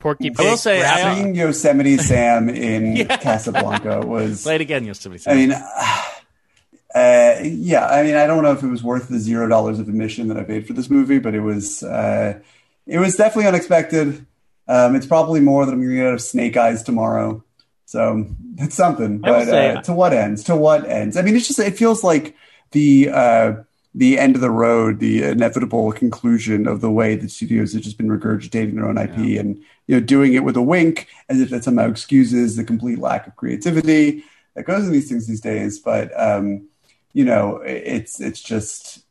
[0.00, 0.40] Porky Pig.
[0.40, 3.16] I will say, I, uh, Seeing Yosemite Sam in Yeah.
[3.16, 4.42] Casablanca was.
[4.42, 5.22] play it again, Yosemite.
[5.22, 5.32] Sam.
[5.32, 5.52] I mean,
[6.92, 7.86] uh, yeah.
[7.86, 10.36] I mean, I don't know if it was worth the zero dollars of admission that
[10.38, 11.84] I paid for this movie, but it was.
[11.84, 12.40] Uh,
[12.84, 14.26] it was definitely unexpected.
[14.66, 17.44] Um, it's probably more than I'm going to get out of Snake Eyes tomorrow.
[17.86, 18.26] So
[18.58, 19.18] it's something.
[19.18, 20.44] But uh, to what ends?
[20.44, 21.16] To what ends?
[21.16, 21.58] I mean, it's just.
[21.58, 22.36] It feels like
[22.72, 23.10] the.
[23.10, 23.52] Uh,
[23.96, 27.96] the end of the road, the inevitable conclusion of the way that studios have just
[27.96, 29.56] been regurgitating their own IP and
[29.86, 33.26] you know doing it with a wink, as if that somehow excuses the complete lack
[33.26, 35.78] of creativity that goes in these things these days.
[35.78, 36.68] But um,
[37.12, 39.03] you know, it's it's just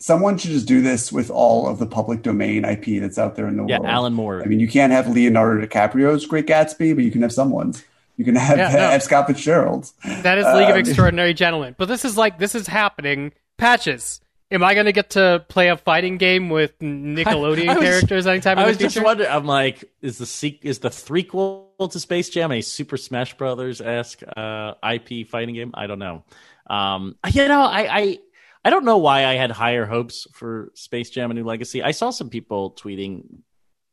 [0.00, 3.46] someone should just do this with all of the public domain IP that's out there
[3.46, 3.86] in the yeah, world.
[3.86, 4.42] Yeah, Alan Moore.
[4.42, 7.84] I mean, you can't have Leonardo DiCaprio's Great Gatsby, but you can have someone's.
[8.16, 8.78] You can have, Yeah, no.
[8.90, 9.90] have Scott Fitzgerald.
[10.04, 11.74] That is League of Um, Extraordinary Gentlemen.
[11.78, 13.32] But this is like this is happening.
[13.56, 14.20] Patches.
[14.52, 18.26] Am I going to get to play a fighting game with Nickelodeon I was- characters
[18.26, 19.30] anytime in I the was just wondering.
[19.30, 23.80] I'm like, is the sequ- is the threequel to Space Jam a Super Smash Brothers
[23.80, 25.70] esque uh, IP fighting game?
[25.74, 26.24] I don't know.
[26.68, 28.18] Um, you know, I, I
[28.64, 31.82] I don't know why I had higher hopes for Space Jam: A New Legacy.
[31.82, 33.24] I saw some people tweeting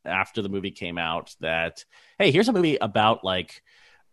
[0.05, 1.85] after the movie came out that,
[2.17, 3.61] hey, here's a movie about like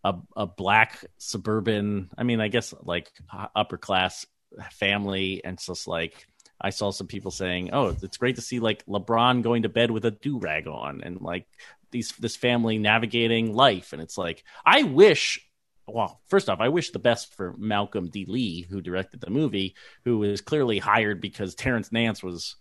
[0.03, 2.09] a a black suburban.
[2.17, 3.11] I mean, I guess like
[3.55, 4.25] upper class
[4.71, 6.25] family, and it's just like
[6.59, 9.91] I saw some people saying, "Oh, it's great to see like LeBron going to bed
[9.91, 11.47] with a do rag on, and like
[11.91, 15.41] these this family navigating life." And it's like, I wish.
[15.87, 18.25] Well, first off, I wish the best for Malcolm D.
[18.25, 22.55] Lee, who directed the movie, who was clearly hired because Terrence Nance was.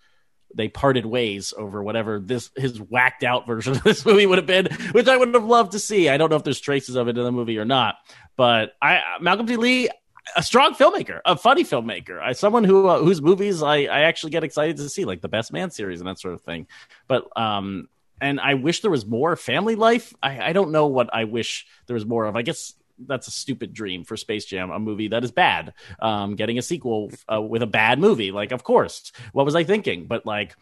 [0.56, 4.46] They parted ways over whatever this his whacked out version of this movie would have
[4.46, 6.08] been, which I would have loved to see.
[6.08, 7.96] I don't know if there's traces of it in the movie or not,
[8.36, 9.56] but I Malcolm D.
[9.56, 9.88] Lee,
[10.36, 14.30] a strong filmmaker, a funny filmmaker, I, someone who uh, whose movies I, I actually
[14.30, 16.66] get excited to see, like the Best Man series and that sort of thing.
[17.08, 17.88] But um,
[18.20, 20.14] and I wish there was more family life.
[20.22, 22.36] I, I don't know what I wish there was more of.
[22.36, 25.74] I guess that's a stupid dream for Space Jam, a movie that is bad.
[26.00, 29.64] Um, getting a sequel uh, with a bad movie, like of course, what was I
[29.64, 30.06] thinking?
[30.06, 30.54] But like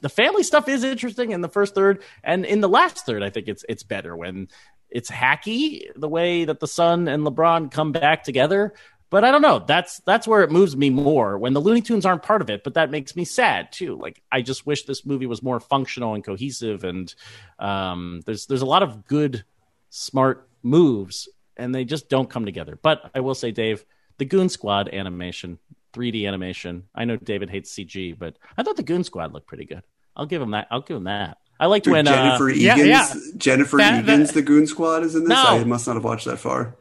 [0.00, 3.30] the family stuff is interesting in the first third, and in the last third, I
[3.30, 4.48] think it's it's better when
[4.90, 8.74] it's hacky the way that the Sun and LeBron come back together.
[9.10, 9.58] But I don't know.
[9.58, 12.64] That's that's where it moves me more when the Looney Tunes aren't part of it.
[12.64, 13.98] But that makes me sad too.
[14.00, 16.82] Like I just wish this movie was more functional and cohesive.
[16.82, 17.14] And
[17.58, 19.44] um, there's there's a lot of good,
[19.90, 22.78] smart moves, and they just don't come together.
[22.80, 23.84] But I will say, Dave,
[24.18, 25.58] the Goon Squad animation,
[25.92, 26.84] 3D animation.
[26.94, 29.82] I know David hates CG, but I thought the Goon Squad looked pretty good.
[30.16, 30.68] I'll give him that.
[30.70, 31.38] I'll give him that.
[31.58, 33.14] I liked Dude, when Jennifer uh, Egan's yeah.
[33.36, 35.28] Jennifer That- Egan's that- the Goon Squad is in this.
[35.30, 35.42] No.
[35.42, 36.74] I must not have watched that far.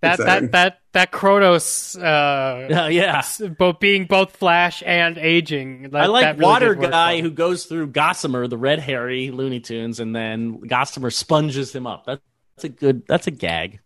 [0.00, 0.50] that Exciting.
[0.50, 3.22] that that that Chronos, uh, uh, yeah.
[3.58, 5.90] both being both Flash and aging.
[5.90, 10.00] That, I like really Water Guy who goes through Gossamer, the red hairy Looney Tunes,
[10.00, 12.06] and then Gossamer sponges him up.
[12.06, 12.20] That,
[12.56, 13.06] that's a good.
[13.06, 13.80] That's a gag.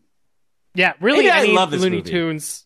[0.75, 1.19] Yeah, really.
[1.21, 2.11] Maybe I any love this Looney movie.
[2.11, 2.65] Tunes,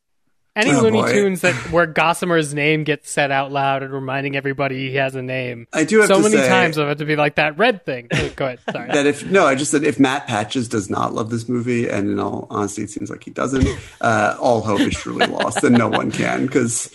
[0.54, 1.12] any Oh, Looney boy.
[1.12, 5.22] Tunes that where Gossamer's name gets said out loud and reminding everybody he has a
[5.22, 5.66] name.
[5.72, 7.84] I do have so to many say- times of it to be like that red
[7.84, 8.08] thing.
[8.12, 8.60] Oh, Go ahead.
[8.70, 8.88] Sorry.
[8.92, 12.10] that if no, I just said if Matt Patches does not love this movie, and
[12.10, 13.66] in all honesty, it seems like he doesn't.
[14.00, 16.90] Uh, all hope is truly lost, and no one can because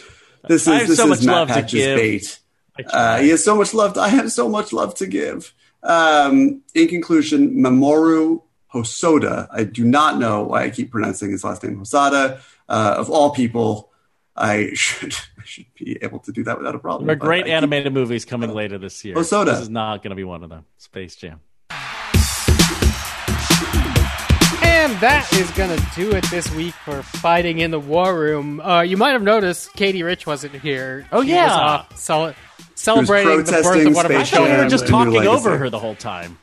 [0.47, 1.97] this is this so is Matt Patches give.
[1.97, 2.39] bait.
[2.93, 3.95] Uh, he has so much love.
[3.95, 5.53] To, I have so much love to give.
[5.84, 8.41] Um, in conclusion, Mamoru
[8.74, 9.47] Hosoda.
[9.51, 12.39] I do not know why I keep pronouncing his last name Hosada.
[12.67, 13.89] Uh, of all people,
[14.36, 17.07] I should I should be able to do that without a problem.
[17.07, 19.15] There are great I keep- animated movies coming later this year.
[19.15, 19.45] Hosoda.
[19.47, 20.65] This is not going to be one of them.
[20.78, 21.39] Space Jam.
[24.61, 28.59] And that is going to do it this week for Fighting in the War Room.
[28.61, 31.05] Uh, you might have noticed Katie Rich wasn't here.
[31.11, 31.47] Oh, She yeah.
[31.47, 32.35] was off cele-
[32.76, 35.57] celebrating the birth of one of her I Space thought we were just talking over
[35.57, 36.38] her the whole time.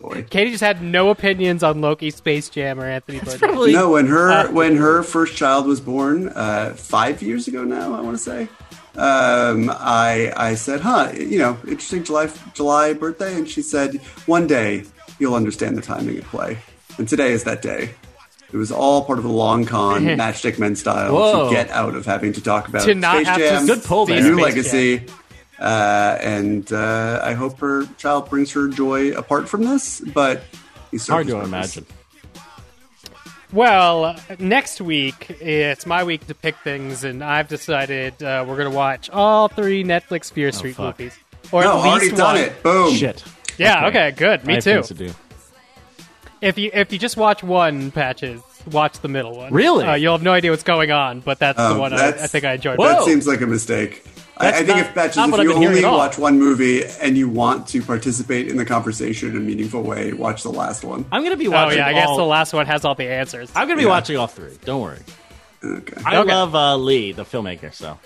[0.00, 0.24] Boy.
[0.30, 3.38] Katie just had no opinions on Loki, Space Jam, or Anthony Bourdain.
[3.38, 7.64] Probably No, when her Uh, when her first child was born, uh, five years ago
[7.64, 8.48] now, I want to say.
[8.96, 14.46] Um, I I said, "Huh, you know, interesting July July birthday," and she said, "One
[14.46, 14.84] day
[15.18, 16.58] you'll understand the timing of play."
[16.98, 17.90] And today is that day.
[18.52, 21.48] It was all part of a long con, Matchstick Men style, Whoa.
[21.48, 23.84] to get out of having to talk about To not Space have to Jam, Good
[23.84, 24.22] pull there.
[24.22, 25.02] the new Space legacy.
[25.58, 30.42] Uh, and uh, I hope her child brings her joy apart from this, but
[30.90, 31.76] he's hard served to purpose.
[31.76, 31.86] imagine.
[33.52, 38.56] Well, uh, next week it's my week to pick things, and I've decided uh, we're
[38.58, 41.16] going to watch all three Netflix Fear Street Oh, movies,
[41.50, 42.44] or No, at already least done one.
[42.44, 42.62] it.
[42.62, 42.94] Boom.
[42.94, 43.24] Shit.
[43.56, 44.44] Yeah, okay, good.
[44.46, 44.82] Me have too.
[44.82, 45.12] to do.
[46.40, 48.40] If you if you just watch one patches,
[48.70, 49.52] watch the middle one.
[49.52, 49.84] Really?
[49.84, 52.22] Uh, you'll have no idea what's going on, but that's Oh, the one I, that's-
[52.22, 52.78] I think I enjoyed.
[52.78, 54.04] That seems like a mistake.
[54.40, 55.98] I, I think not- if Patches, not if you only at all.
[55.98, 60.12] watch one movie and you want to participate in the conversation in a meaningful way,
[60.12, 61.04] watch the last one.
[61.10, 61.58] I'm going to be watching.
[61.58, 61.78] Oh watching.
[61.78, 63.50] yeah, I guess all, the last one has all the answers.
[63.56, 63.88] I'm going to be Yeah.
[63.90, 64.56] watching all three.
[64.64, 64.98] Don't worry.
[65.64, 66.00] Okay.
[66.06, 66.30] I Okay.
[66.32, 67.74] love uh, Lee, the filmmaker.
[67.74, 67.98] So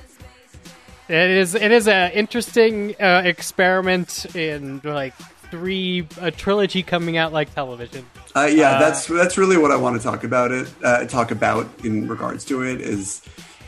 [1.09, 5.15] It is it is an interesting uh, experiment in like
[5.51, 8.07] three a trilogy coming out like television.
[8.35, 10.67] Uh, yeah, that's that's really what I want to talk about it.
[10.83, 13.21] Uh, talk about in regards to it is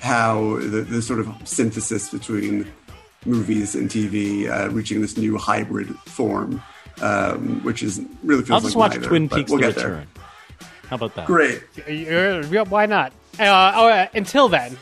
[0.04, 2.70] how the, the sort of synthesis between
[3.26, 6.62] movies and TV uh, reaching this new hybrid form,
[7.00, 9.76] um, which is really feels I'll just like watch neither, Twin Peaks: We'll The get
[9.76, 9.88] there.
[9.88, 10.06] Return.
[10.88, 11.26] How about that?
[11.26, 11.62] Great.
[11.88, 13.12] You're- yeah, why not?
[13.40, 14.76] Uh, oh, uh, until then,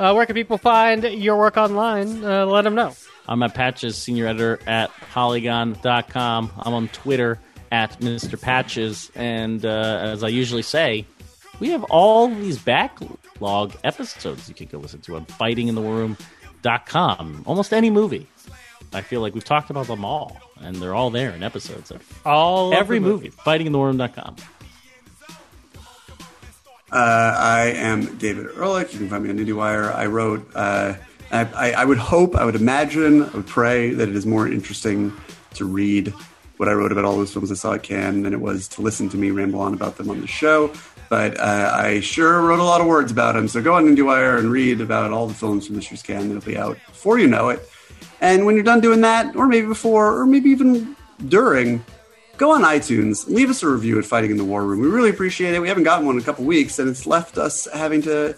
[0.00, 2.24] uh, where can people find your work online?
[2.24, 2.94] Uh, let them know.
[3.28, 6.50] I'm at Patches, senior editor at Polygon.com.
[6.58, 7.38] I'm on Twitter
[7.70, 8.40] at Mr.
[8.40, 9.10] Patches.
[9.14, 9.68] And uh,
[10.02, 11.06] as I usually say,
[11.62, 17.44] we have all these backlog episodes you can go listen to on fightinginthewarroom.com.
[17.46, 18.26] Almost any movie.
[18.92, 22.02] I feel like we've talked about them all, and they're all there in episodes of
[22.26, 23.30] All every the movie.
[23.30, 24.34] Fightinginthewarroom.com.
[26.90, 28.92] Uh, I am David Ehrlich.
[28.92, 29.94] You can find me on IndieWire.
[29.94, 30.50] I wrote.
[30.56, 30.94] Uh,
[31.30, 34.48] I, I, I would hope, I would imagine, I would pray that it is more
[34.48, 35.12] interesting
[35.54, 36.12] to read
[36.56, 38.82] what I wrote about all those films I saw at Cannes than it was to
[38.82, 40.72] listen to me ramble on about them on the show.
[41.12, 43.46] But uh, I sure wrote a lot of words about them.
[43.46, 46.56] So go on IndieWire and read about all the films from year's Cannes that'll be
[46.56, 47.68] out before you know it.
[48.22, 50.96] And when you're done doing that, or maybe before, or maybe even
[51.28, 51.84] during,
[52.38, 54.80] go on iTunes, leave us a review at Fighting in the War Room.
[54.80, 55.60] We really appreciate it.
[55.60, 58.34] We haven't gotten one in a couple weeks, and it's left us having to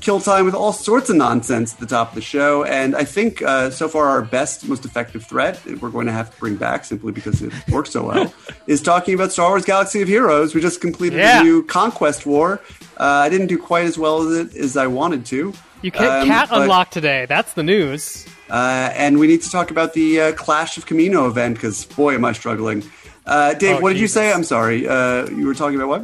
[0.00, 2.64] kill time with all sorts of nonsense at the top of the show.
[2.64, 6.30] And I think uh, so far our best, most effective threat we're going to have
[6.32, 8.32] to bring back simply because it works so well
[8.66, 10.54] is talking about Star Wars Galaxy of Heroes.
[10.54, 11.40] We just completed Yeah.
[11.40, 12.60] a new Conquest War.
[12.98, 15.52] Uh, I didn't do quite as well as it as I wanted to.
[15.82, 17.26] You can Um, cat but- unlock today.
[17.28, 18.26] That's the news.
[18.50, 22.14] uh, and we need to talk about the uh, Clash of Kamino event because boy,
[22.14, 22.82] am I struggling.
[23.26, 24.32] Uh, Dave, Oh, what did you say?
[24.32, 24.88] I'm sorry.
[24.88, 26.02] Uh, you were talking about what?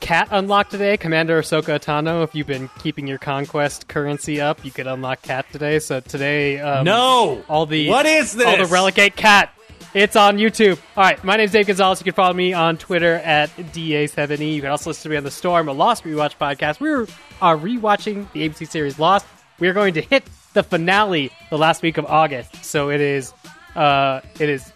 [0.00, 0.96] Cat unlock today.
[0.96, 2.22] Commander Ahsoka Tano.
[2.24, 5.78] If you've been keeping your conquest currency up, you could unlock cat today.
[5.78, 7.42] So today, um, No!
[7.48, 8.46] all the What is this?
[8.46, 9.50] All the relegate cat.
[9.94, 10.78] It's on YouTube.
[10.96, 12.00] All right, my name's Dave Gonzalez.
[12.00, 14.54] You can follow me on Twitter at da7e.
[14.54, 16.80] You can also listen to me on the Storm, a Lost Rewatch podcast.
[16.80, 16.90] We
[17.40, 19.24] are rewatching the ABC series Lost.
[19.60, 23.32] We are going to hit the finale the last week of August, so it is
[23.76, 24.72] uh, it is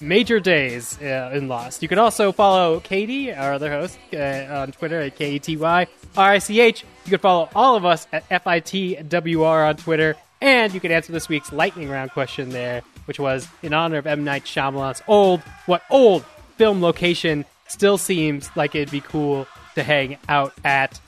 [0.00, 1.82] major days uh, in Lost.
[1.82, 5.56] You can also follow Katie, our other host, uh, on Twitter at K E T
[5.56, 5.86] Y
[6.16, 6.84] R I C H.
[7.04, 10.16] You can follow all of us at FITWR on Twitter.
[10.40, 14.06] And you can answer this week's lightning round question there, which was in honor of
[14.06, 14.22] M.
[14.24, 16.24] Night Shyamalan's old, what old
[16.56, 21.00] film location still seems like it'd be cool to hang out at.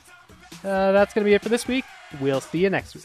[0.64, 1.84] Uh, that's going to be it for this week.
[2.20, 3.04] We'll see you next week.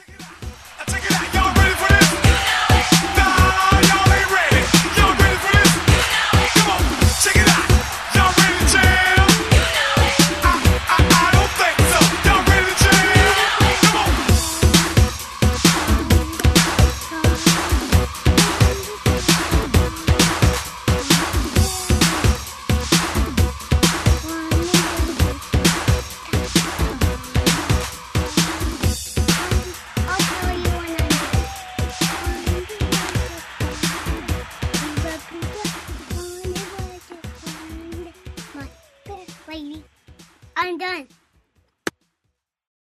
[40.73, 41.22] I'm done.